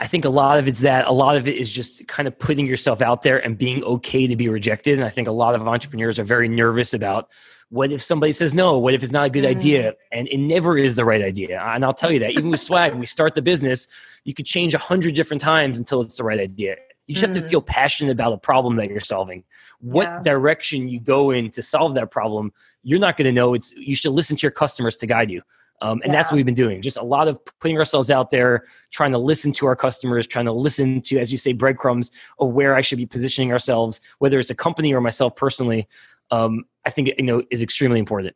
I 0.00 0.06
think 0.06 0.24
a 0.24 0.30
lot 0.30 0.58
of 0.58 0.68
it's 0.68 0.80
that 0.80 1.06
a 1.06 1.12
lot 1.12 1.36
of 1.36 1.48
it 1.48 1.56
is 1.56 1.72
just 1.72 2.06
kind 2.08 2.28
of 2.28 2.38
putting 2.38 2.66
yourself 2.66 3.02
out 3.02 3.22
there 3.22 3.44
and 3.44 3.56
being 3.56 3.82
okay 3.84 4.26
to 4.26 4.36
be 4.36 4.48
rejected. 4.48 4.98
And 4.98 5.04
I 5.04 5.08
think 5.08 5.28
a 5.28 5.32
lot 5.32 5.54
of 5.54 5.66
entrepreneurs 5.66 6.18
are 6.18 6.24
very 6.24 6.48
nervous 6.48 6.94
about 6.94 7.30
what 7.70 7.90
if 7.90 8.02
somebody 8.02 8.32
says 8.32 8.54
no? 8.54 8.78
What 8.78 8.94
if 8.94 9.02
it's 9.02 9.12
not 9.12 9.26
a 9.26 9.30
good 9.30 9.44
mm. 9.44 9.48
idea? 9.48 9.94
And 10.12 10.28
it 10.28 10.38
never 10.38 10.78
is 10.78 10.96
the 10.96 11.04
right 11.04 11.22
idea. 11.22 11.60
And 11.60 11.84
I'll 11.84 11.94
tell 11.94 12.12
you 12.12 12.20
that 12.20 12.32
even 12.32 12.50
with 12.50 12.60
swag, 12.60 12.94
we 12.94 13.06
start 13.06 13.34
the 13.34 13.42
business, 13.42 13.86
you 14.24 14.34
could 14.34 14.46
change 14.46 14.74
a 14.74 14.78
hundred 14.78 15.14
different 15.14 15.40
times 15.40 15.78
until 15.78 16.00
it's 16.00 16.16
the 16.16 16.24
right 16.24 16.38
idea. 16.38 16.76
You 17.06 17.14
just 17.14 17.24
mm. 17.24 17.34
have 17.34 17.42
to 17.42 17.48
feel 17.48 17.60
passionate 17.60 18.12
about 18.12 18.32
a 18.32 18.38
problem 18.38 18.76
that 18.76 18.88
you're 18.88 19.00
solving. 19.00 19.44
What 19.80 20.04
yeah. 20.04 20.20
direction 20.22 20.88
you 20.88 21.00
go 21.00 21.30
in 21.30 21.50
to 21.50 21.62
solve 21.62 21.94
that 21.96 22.10
problem, 22.10 22.52
you're 22.82 22.98
not 22.98 23.16
going 23.16 23.26
to 23.26 23.32
know. 23.32 23.54
It's 23.54 23.72
you 23.72 23.94
should 23.94 24.12
listen 24.12 24.36
to 24.36 24.42
your 24.42 24.52
customers 24.52 24.96
to 24.98 25.06
guide 25.06 25.30
you. 25.30 25.42
Um, 25.80 26.00
and 26.02 26.12
yeah. 26.12 26.18
that's 26.18 26.30
what 26.30 26.36
we've 26.36 26.46
been 26.46 26.54
doing. 26.54 26.80
Just 26.80 26.96
a 26.96 27.02
lot 27.02 27.28
of 27.28 27.38
putting 27.60 27.76
ourselves 27.78 28.10
out 28.10 28.30
there, 28.30 28.64
trying 28.90 29.12
to 29.12 29.18
listen 29.18 29.52
to 29.52 29.66
our 29.66 29.76
customers, 29.76 30.26
trying 30.26 30.46
to 30.46 30.52
listen 30.52 31.00
to, 31.02 31.18
as 31.18 31.30
you 31.30 31.38
say, 31.38 31.52
breadcrumbs 31.52 32.10
of 32.38 32.52
where 32.52 32.74
I 32.74 32.80
should 32.80 32.98
be 32.98 33.06
positioning 33.06 33.52
ourselves, 33.52 34.00
whether 34.18 34.38
it's 34.38 34.50
a 34.50 34.54
company 34.54 34.94
or 34.94 35.00
myself 35.00 35.36
personally. 35.36 35.86
Um, 36.30 36.64
I 36.86 36.90
think 36.90 37.10
you 37.18 37.24
know 37.24 37.42
is 37.50 37.62
extremely 37.62 37.98
important. 37.98 38.34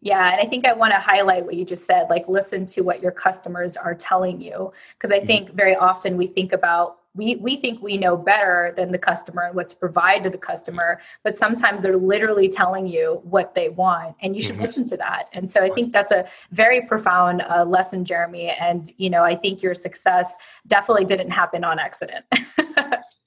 Yeah, 0.00 0.32
and 0.32 0.40
I 0.40 0.48
think 0.48 0.64
I 0.64 0.72
want 0.74 0.92
to 0.92 1.00
highlight 1.00 1.44
what 1.44 1.56
you 1.56 1.64
just 1.64 1.84
said, 1.84 2.08
like 2.08 2.28
listen 2.28 2.66
to 2.66 2.82
what 2.82 3.02
your 3.02 3.10
customers 3.10 3.76
are 3.76 3.94
telling 3.94 4.40
you, 4.40 4.72
because 4.94 5.10
I 5.10 5.18
mm-hmm. 5.18 5.26
think 5.26 5.54
very 5.54 5.74
often 5.74 6.16
we 6.16 6.28
think 6.28 6.52
about 6.52 6.98
we 7.18 7.36
we 7.36 7.56
think 7.56 7.82
we 7.82 7.98
know 7.98 8.16
better 8.16 8.72
than 8.76 8.92
the 8.92 8.98
customer 8.98 9.42
and 9.42 9.54
what 9.54 9.68
to 9.68 9.76
provide 9.76 10.24
to 10.24 10.30
the 10.30 10.38
customer 10.38 11.00
but 11.24 11.36
sometimes 11.36 11.82
they're 11.82 11.98
literally 11.98 12.48
telling 12.48 12.86
you 12.86 13.20
what 13.24 13.54
they 13.54 13.68
want 13.68 14.16
and 14.22 14.34
you 14.34 14.42
should 14.42 14.54
mm-hmm. 14.54 14.64
listen 14.64 14.84
to 14.84 14.96
that 14.96 15.28
and 15.34 15.50
so 15.50 15.62
i 15.62 15.68
think 15.68 15.92
that's 15.92 16.12
a 16.12 16.26
very 16.52 16.80
profound 16.86 17.42
uh, 17.42 17.64
lesson 17.64 18.04
jeremy 18.04 18.48
and 18.48 18.92
you 18.96 19.10
know 19.10 19.22
i 19.22 19.34
think 19.34 19.62
your 19.62 19.74
success 19.74 20.38
definitely 20.66 21.04
didn't 21.04 21.30
happen 21.30 21.64
on 21.64 21.78
accident 21.78 22.24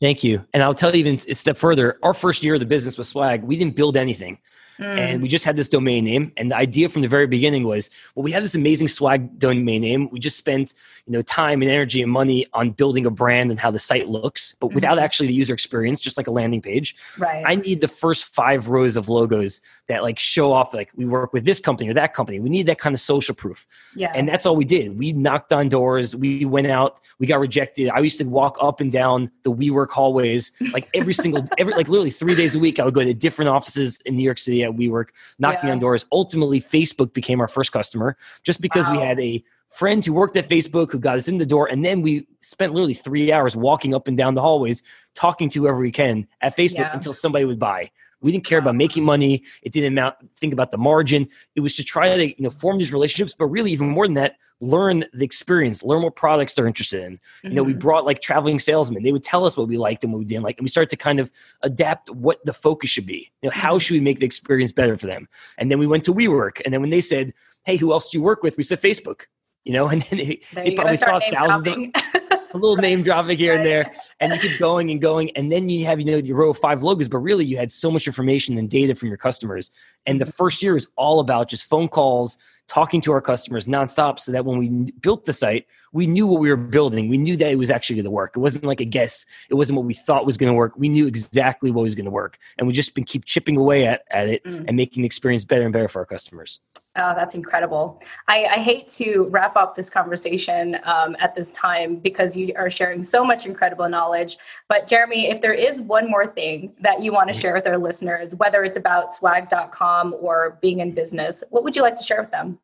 Thank 0.02 0.24
you. 0.24 0.44
And 0.52 0.64
I'll 0.64 0.74
tell 0.74 0.92
you 0.96 0.98
even 0.98 1.20
a 1.30 1.36
step 1.36 1.58
further. 1.58 2.00
Our 2.02 2.16
first 2.16 2.44
year 2.44 2.56
of 2.56 2.60
the 2.60 2.66
business 2.66 2.98
with 2.98 3.06
Swag, 3.06 3.44
we 3.44 3.56
didn't 3.56 3.76
build 3.76 3.96
anything. 3.96 4.40
Mm. 4.82 4.98
And 4.98 5.22
we 5.22 5.28
just 5.28 5.46
had 5.46 5.56
this 5.56 5.70
domain 5.70 6.06
name. 6.06 6.32
And 6.38 6.52
the 6.52 6.56
idea 6.56 6.90
from 6.90 7.04
the 7.04 7.08
very 7.08 7.28
beginning 7.28 7.66
was, 7.66 7.90
well, 8.16 8.24
we 8.24 8.32
have 8.32 8.42
this 8.42 8.56
amazing 8.56 8.88
swag 8.88 9.38
domain 9.38 9.82
name. 9.82 10.10
We 10.12 10.20
just 10.20 10.38
spent, 10.38 10.74
you 11.06 11.14
know, 11.14 11.22
time 11.22 11.62
and 11.62 11.70
energy 11.70 12.02
and 12.02 12.12
money 12.12 12.48
on 12.54 12.72
building 12.72 13.06
a 13.06 13.12
brand 13.12 13.52
and 13.52 13.60
how 13.60 13.70
the 13.70 13.80
site 13.80 14.10
looks, 14.10 14.56
but 14.60 14.68
mm-hmm. 14.68 14.76
without 14.76 14.98
actually 14.98 15.28
the 15.28 15.34
user 15.34 15.54
experience, 15.54 16.00
just 16.00 16.18
like 16.18 16.28
a 16.28 16.32
landing 16.32 16.62
page. 16.62 16.96
Right. 17.20 17.44
I 17.46 17.56
need 17.56 17.82
the 17.82 17.88
first 17.88 18.34
five 18.34 18.70
rows 18.70 18.98
of 18.98 19.08
logos 19.08 19.62
that 19.88 20.02
like 20.02 20.18
show 20.18 20.52
off 20.52 20.74
like 20.74 20.90
we 20.96 21.06
work 21.06 21.32
with 21.34 21.46
this 21.46 21.60
company 21.60 21.90
or 21.90 21.94
that 21.94 22.14
company. 22.14 22.40
We 22.40 22.50
need 22.50 22.66
that 22.66 22.80
kind 22.80 22.94
of 22.94 23.00
social 23.00 23.36
proof. 23.36 23.68
Yeah. 23.96 24.12
And 24.16 24.28
that's 24.28 24.46
all 24.46 24.56
we 24.56 24.66
did. 24.66 24.98
We 24.98 25.14
knocked 25.14 25.54
on 25.54 25.70
doors. 25.70 26.16
We 26.16 26.46
went 26.46 26.68
out. 26.68 27.00
We 27.20 27.28
got 27.28 27.40
rejected. 27.40 27.90
I 27.90 28.00
used 28.00 28.18
to 28.20 28.26
walk 28.26 28.58
up 28.60 28.82
and 28.82 28.92
down 28.92 29.30
the 29.44 29.52
WeWork 29.52 29.92
hallways 29.92 30.52
like 30.74 30.90
every 30.94 31.14
single 31.14 31.44
every 31.58 31.74
like 31.74 31.88
literally 31.88 32.10
three 32.10 32.36
days 32.36 32.56
a 32.56 32.60
week. 32.60 32.80
I 32.80 32.86
would 32.86 32.94
go 32.94 33.04
to 33.04 33.14
different 33.14 33.50
offices 33.50 34.00
in 34.06 34.16
New 34.16 34.24
York 34.24 34.38
City 34.38 34.71
at 34.72 34.78
WeWork, 34.78 35.10
knocking 35.40 35.68
yeah. 35.68 35.74
on 35.74 35.80
doors. 35.80 36.06
Ultimately, 36.12 36.62
Facebook 36.62 37.14
became 37.14 37.40
our 37.42 37.48
first 37.48 37.72
customer 37.72 38.18
just 38.44 38.62
because 38.62 38.88
wow. 38.88 38.94
we 38.94 39.00
had 39.00 39.20
a 39.20 39.44
friend 39.72 40.06
who 40.06 40.14
worked 40.14 40.36
at 40.36 40.48
Facebook 40.48 40.92
who 40.92 41.00
got 41.00 41.18
us 41.18 41.28
in 41.28 41.38
the 41.38 41.46
door, 41.46 41.68
and 41.68 41.84
then 41.84 42.02
we 42.02 42.28
spent 42.42 42.74
literally 42.74 42.94
three 42.94 43.32
hours 43.32 43.56
walking 43.56 43.96
up 43.96 44.08
and 44.08 44.18
down 44.18 44.36
the 44.36 44.42
hallways, 44.42 44.84
talking 45.16 45.50
to 45.50 45.60
whoever 45.60 45.80
we 45.80 45.92
can 45.92 46.28
at 46.42 46.56
Facebook 46.56 46.80
yeah. 46.80 46.94
until 46.94 47.14
somebody 47.14 47.46
would 47.46 47.60
buy. 47.60 47.90
We 48.22 48.32
didn't 48.32 48.46
care 48.46 48.60
about 48.60 48.76
making 48.76 49.04
money. 49.04 49.44
It 49.64 49.72
didn't 49.72 49.94
amount, 49.94 50.16
think 50.38 50.54
about 50.54 50.70
the 50.70 50.78
margin. 50.78 51.28
It 51.56 51.62
was 51.62 51.76
to 51.78 51.84
try 51.84 52.16
to 52.16 52.28
you 52.28 52.36
know 52.38 52.52
form 52.52 52.78
these 52.78 52.94
relationships, 52.94 53.34
but 53.38 53.48
really 53.48 53.72
even 53.72 53.88
more 53.88 54.06
than 54.06 54.14
that, 54.16 54.36
learn 54.60 55.06
the 55.14 55.26
experience, 55.26 55.82
learn 55.82 56.04
what 56.04 56.16
products 56.16 56.54
they're 56.54 56.68
interested 56.68 57.04
in. 57.04 57.14
Mm-hmm. 57.14 57.48
You 57.48 57.54
know, 57.54 57.64
we 57.64 57.72
mm-hmm. 57.72 57.80
brought 57.80 58.06
like 58.06 58.22
traveling 58.22 58.60
salesmen. 58.60 59.02
They 59.02 59.12
would 59.12 59.24
tell 59.24 59.46
us 59.46 59.58
what 59.58 59.68
we 59.68 59.78
liked 59.78 60.04
and 60.04 60.14
what 60.14 60.20
we 60.20 60.26
didn't 60.26 60.44
like, 60.44 60.58
and 60.58 60.64
we 60.64 60.70
started 60.70 60.90
to 60.90 60.98
kind 60.98 61.20
of 61.20 61.32
adapt 61.64 62.10
what 62.12 62.46
the 62.46 62.54
focus 62.54 62.90
should 62.92 63.08
be. 63.08 63.32
You 63.42 63.50
know, 63.50 63.56
how 63.56 63.72
mm-hmm. 63.72 63.80
should 63.80 63.94
we 63.96 64.02
make 64.02 64.20
the 64.20 64.26
experience 64.26 64.72
better 64.72 64.98
for 64.98 65.08
them? 65.08 65.28
And 65.58 65.72
then 65.72 65.80
we 65.80 65.88
went 65.88 66.04
to 66.06 66.14
WeWork, 66.14 66.62
and 66.64 66.74
then 66.74 66.82
when 66.82 66.92
they 66.92 67.02
said, 67.02 67.34
"Hey, 67.64 67.78
who 67.78 67.92
else 67.92 68.10
do 68.10 68.20
you 68.20 68.24
work 68.24 68.44
with?" 68.44 68.58
We 68.58 68.64
said 68.64 68.82
Facebook. 68.82 69.26
You 69.64 69.74
know, 69.74 69.88
and 69.90 70.02
then 70.04 70.20
they, 70.20 70.76
probably 70.76 70.98
thought 70.98 71.24
thousands 71.32 71.92
of 71.96 72.40
a 72.54 72.58
little 72.58 72.76
name 72.82 73.04
dropping 73.04 73.38
here 73.38 73.56
and 73.56 73.66
there, 73.66 73.92
and 74.20 74.34
you 74.34 74.40
keep 74.40 74.60
going 74.60 74.92
and 74.92 75.02
going, 75.02 75.32
and 75.36 75.52
then 75.52 75.70
you 75.70 75.86
have 75.86 76.00
you 76.00 76.06
know 76.06 76.18
your 76.18 76.38
row 76.38 76.50
of 76.50 76.58
five 76.58 76.84
logos, 76.84 77.08
but 77.08 77.20
really 77.20 77.46
you 77.46 77.58
had 77.58 77.72
so 77.72 77.92
much 77.92 78.08
information 78.08 78.58
and 78.58 78.70
data 78.70 78.96
from 78.96 79.10
your 79.10 79.18
customers. 79.18 79.72
And 80.06 80.20
the 80.20 80.26
mm-hmm. 80.26 80.32
first 80.32 80.64
year 80.64 80.76
is 80.76 80.88
all 80.96 81.20
about 81.20 81.50
just 81.50 81.66
phone 81.66 81.88
calls, 81.88 82.38
talking 82.68 83.02
to 83.02 83.12
our 83.12 83.22
customers 83.22 83.66
nonstop, 83.66 84.20
so 84.20 84.32
that 84.32 84.46
when 84.46 84.58
we 84.58 84.92
built 85.02 85.26
the 85.26 85.34
site, 85.34 85.68
we 85.94 86.08
knew 86.08 86.26
what 86.26 86.40
we 86.40 86.50
were 86.50 86.58
building. 86.58 87.10
We 87.10 87.18
knew 87.18 87.36
that 87.38 87.52
it 87.52 87.58
was 87.58 87.70
actually 87.70 87.98
going 87.98 88.06
to 88.06 88.12
work. 88.12 88.34
It 88.36 88.40
wasn't 88.40 88.64
like 88.64 88.80
a 88.80 88.86
guess. 88.86 89.26
It 89.50 89.56
wasn't 89.56 89.78
what 89.78 89.86
we 89.86 89.94
thought 89.94 90.26
was 90.26 90.38
going 90.38 90.52
to 90.52 90.54
work. 90.54 90.74
We 90.78 90.90
knew 90.90 91.06
exactly 91.08 91.72
what 91.72 91.84
was 91.84 91.96
going 91.96 92.06
to 92.06 92.12
work, 92.12 92.38
and 92.58 92.68
we 92.68 92.74
just 92.74 92.96
been 92.96 93.04
keep 93.04 93.26
chipping 93.26 93.58
away 93.58 93.86
at, 93.88 94.04
at 94.12 94.30
it 94.30 94.44
mm. 94.46 94.66
and 94.68 94.78
making 94.78 95.04
the 95.04 95.06
experience 95.06 95.46
better 95.46 95.64
and 95.64 95.74
better 95.74 95.88
for 95.88 96.00
our 96.00 96.06
customers. 96.06 96.62
Oh, 96.98 97.16
that's 97.16 97.36
incredible. 97.36 98.02
I, 98.28 98.46
I, 98.48 98.58
hate 98.58 98.90
to 98.90 99.28
wrap 99.30 99.56
up 99.56 99.76
this 99.76 99.90
conversation 99.90 100.78
um, 100.84 101.16
at 101.20 101.34
this 101.36 101.50
time 101.52 101.96
because 101.96 102.36
you 102.36 102.54
are 102.58 102.70
sharing 102.70 103.02
so 103.02 103.24
much 103.24 103.46
incredible 103.46 103.88
knowledge. 103.88 104.38
But, 104.68 104.90
Jeremy, 104.90 105.30
if 105.30 105.40
there 105.40 105.54
is 105.54 105.80
one 105.80 106.10
more 106.10 106.28
thing 106.28 106.74
that 106.82 107.02
you 107.02 107.14
want 107.14 107.30
to 107.30 107.34
share 107.34 107.54
with 107.54 107.66
our 107.66 107.78
listeners, 107.78 108.36
whether 108.36 108.66
it's 108.66 108.76
about 108.76 109.16
swag.com 109.16 110.18
or 110.20 110.58
being 110.62 110.80
in 110.80 110.92
business, 110.92 111.46
what 111.50 111.64
would 111.64 111.78
you 111.78 111.82
like 111.82 111.96
to 111.96 112.04
share 112.04 112.22
with 112.22 112.32
them? 112.32 112.60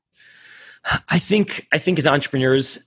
I 1.10 1.19
think 1.19 1.67
I 1.71 1.78
think 1.78 2.00
as 2.00 2.08
entrepreneurs, 2.08 2.80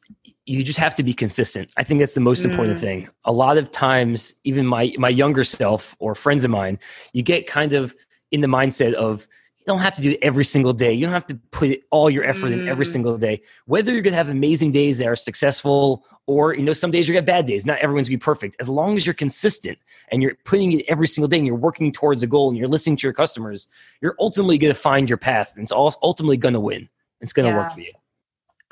you 0.46 0.64
just 0.64 0.78
have 0.78 0.94
to 0.96 1.02
be 1.02 1.14
consistent. 1.14 1.72
I 1.76 1.84
think 1.84 2.00
that's 2.00 2.14
the 2.14 2.20
most 2.20 2.44
important 2.44 2.78
mm. 2.78 2.80
thing. 2.80 3.08
A 3.24 3.32
lot 3.32 3.58
of 3.58 3.70
times, 3.70 4.34
even 4.44 4.66
my 4.66 4.92
my 4.98 5.08
younger 5.08 5.44
self 5.44 5.96
or 5.98 6.14
friends 6.14 6.44
of 6.44 6.50
mine, 6.50 6.78
you 7.12 7.22
get 7.22 7.46
kind 7.46 7.72
of 7.72 7.94
in 8.30 8.40
the 8.40 8.48
mindset 8.48 8.94
of 8.94 9.26
you 9.58 9.64
don't 9.66 9.80
have 9.80 9.94
to 9.94 10.02
do 10.02 10.10
it 10.12 10.18
every 10.22 10.44
single 10.44 10.72
day. 10.72 10.92
You 10.92 11.04
don't 11.04 11.12
have 11.12 11.26
to 11.26 11.34
put 11.50 11.82
all 11.90 12.08
your 12.08 12.24
effort 12.24 12.48
mm. 12.48 12.54
in 12.54 12.68
every 12.68 12.86
mm. 12.86 12.92
single 12.92 13.18
day. 13.18 13.42
Whether 13.66 13.92
you're 13.92 14.02
going 14.02 14.12
to 14.12 14.16
have 14.16 14.30
amazing 14.30 14.72
days 14.72 14.98
that 14.98 15.06
are 15.06 15.16
successful 15.16 16.06
or, 16.26 16.54
you 16.54 16.62
know, 16.62 16.72
some 16.72 16.90
days 16.90 17.06
you're 17.06 17.14
going 17.14 17.26
to 17.26 17.32
have 17.32 17.38
bad 17.38 17.46
days. 17.46 17.66
Not 17.66 17.78
everyone's 17.78 18.08
going 18.08 18.18
to 18.18 18.22
be 18.22 18.24
perfect. 18.24 18.56
As 18.58 18.70
long 18.70 18.96
as 18.96 19.04
you're 19.04 19.14
consistent 19.14 19.78
and 20.10 20.22
you're 20.22 20.34
putting 20.44 20.72
it 20.72 20.86
every 20.88 21.06
single 21.06 21.28
day 21.28 21.36
and 21.36 21.46
you're 21.46 21.56
working 21.56 21.92
towards 21.92 22.22
a 22.22 22.26
goal 22.26 22.48
and 22.48 22.56
you're 22.56 22.68
listening 22.68 22.96
to 22.96 23.06
your 23.06 23.12
customers, 23.12 23.68
you're 24.00 24.16
ultimately 24.18 24.56
going 24.56 24.72
to 24.72 24.80
find 24.80 25.10
your 25.10 25.18
path 25.18 25.52
and 25.54 25.62
it's 25.62 25.72
ultimately 25.72 26.38
going 26.38 26.54
to 26.54 26.60
win. 26.60 26.88
It's 27.20 27.32
going 27.32 27.46
to 27.46 27.52
yeah. 27.52 27.62
work 27.62 27.72
for 27.72 27.80
you. 27.80 27.92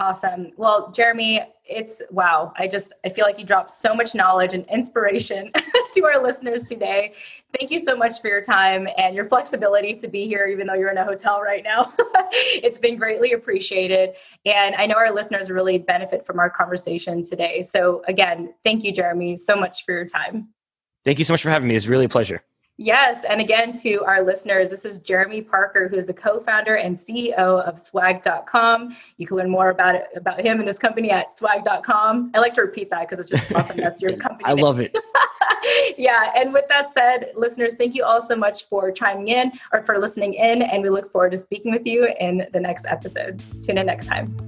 Awesome. 0.01 0.53
Well, 0.57 0.93
Jeremy, 0.93 1.41
it's 1.65 2.03
wow. 2.11 2.53
I 2.57 2.69
just 2.69 2.93
I 3.05 3.09
feel 3.09 3.25
like 3.25 3.37
you 3.37 3.45
dropped 3.45 3.73
so 3.73 3.93
much 3.97 4.15
knowledge 4.15 4.55
and 4.55 4.65
inspiration 4.71 5.51
to 5.95 6.05
our 6.05 6.23
listeners 6.23 6.63
today. 6.63 7.15
Thank 7.59 7.73
you 7.73 7.81
so 7.81 7.97
much 7.97 8.21
for 8.21 8.29
your 8.29 8.41
time 8.41 8.87
and 8.97 9.13
your 9.13 9.29
flexibility 9.29 9.95
to 9.95 10.07
be 10.07 10.29
here 10.29 10.47
even 10.47 10.69
though 10.69 10.75
you're 10.75 10.93
in 10.93 10.99
a 10.99 11.05
hotel 11.05 11.41
right 11.41 11.65
now. 11.65 11.93
it's 12.31 12.79
been 12.79 12.97
greatly 12.97 13.33
appreciated 13.33 14.11
and 14.47 14.77
I 14.77 14.87
know 14.87 14.95
our 14.95 15.13
listeners 15.13 15.51
really 15.51 15.79
benefit 15.79 16.25
from 16.25 16.39
our 16.39 16.49
conversation 16.49 17.25
today. 17.25 17.63
So 17.63 18.03
again, 18.07 18.55
thank 18.65 18.85
you 18.85 18.93
Jeremy 18.93 19.35
so 19.37 19.57
much 19.57 19.85
for 19.85 19.93
your 19.93 20.07
time. 20.07 20.51
Thank 21.05 21.19
you 21.19 21.25
so 21.25 21.33
much 21.33 21.43
for 21.43 21.51
having 21.51 21.69
me. 21.69 21.75
It's 21.75 21.89
really 21.89 22.05
a 22.05 22.09
pleasure. 22.09 22.45
Yes. 22.81 23.25
And 23.29 23.41
again, 23.41 23.73
to 23.81 24.05
our 24.05 24.23
listeners, 24.23 24.71
this 24.71 24.85
is 24.85 25.01
Jeremy 25.01 25.43
Parker, 25.43 25.89
who 25.89 25.97
is 25.97 26.07
the 26.07 26.15
co 26.15 26.41
founder 26.41 26.77
and 26.77 26.97
CEO 26.97 27.37
of 27.37 27.81
swag.com. 27.81 28.97
You 29.17 29.27
can 29.27 29.37
learn 29.37 29.51
more 29.51 29.71
about 29.71 29.97
it, 29.97 30.05
about 30.15 30.41
him 30.41 30.61
and 30.61 30.67
his 30.69 30.79
company 30.79 31.11
at 31.11 31.37
swag.com. 31.37 32.31
I 32.35 32.39
like 32.39 32.55
to 32.55 32.63
repeat 32.63 32.89
that 32.91 33.09
because 33.09 33.19
it's 33.19 33.33
just 33.33 33.53
awesome. 33.53 33.79
That's 33.79 34.01
your 34.01 34.13
company. 34.17 34.45
I 34.45 34.53
love 34.53 34.79
it. 34.79 34.97
yeah. 35.99 36.31
And 36.37 36.53
with 36.53 36.67
that 36.69 36.93
said, 36.93 37.33
listeners, 37.35 37.75
thank 37.75 37.97
you 37.97 38.05
all 38.05 38.23
so 38.23 38.37
much 38.37 38.69
for 38.69 38.93
chiming 38.93 39.27
in 39.27 39.51
or 39.73 39.83
for 39.83 39.99
listening 39.99 40.35
in. 40.35 40.63
And 40.63 40.81
we 40.81 40.89
look 40.89 41.11
forward 41.11 41.33
to 41.33 41.39
speaking 41.39 41.73
with 41.73 41.85
you 41.85 42.09
in 42.21 42.47
the 42.53 42.61
next 42.61 42.87
episode. 42.87 43.43
Tune 43.65 43.79
in 43.79 43.87
next 43.87 44.07
time. 44.07 44.48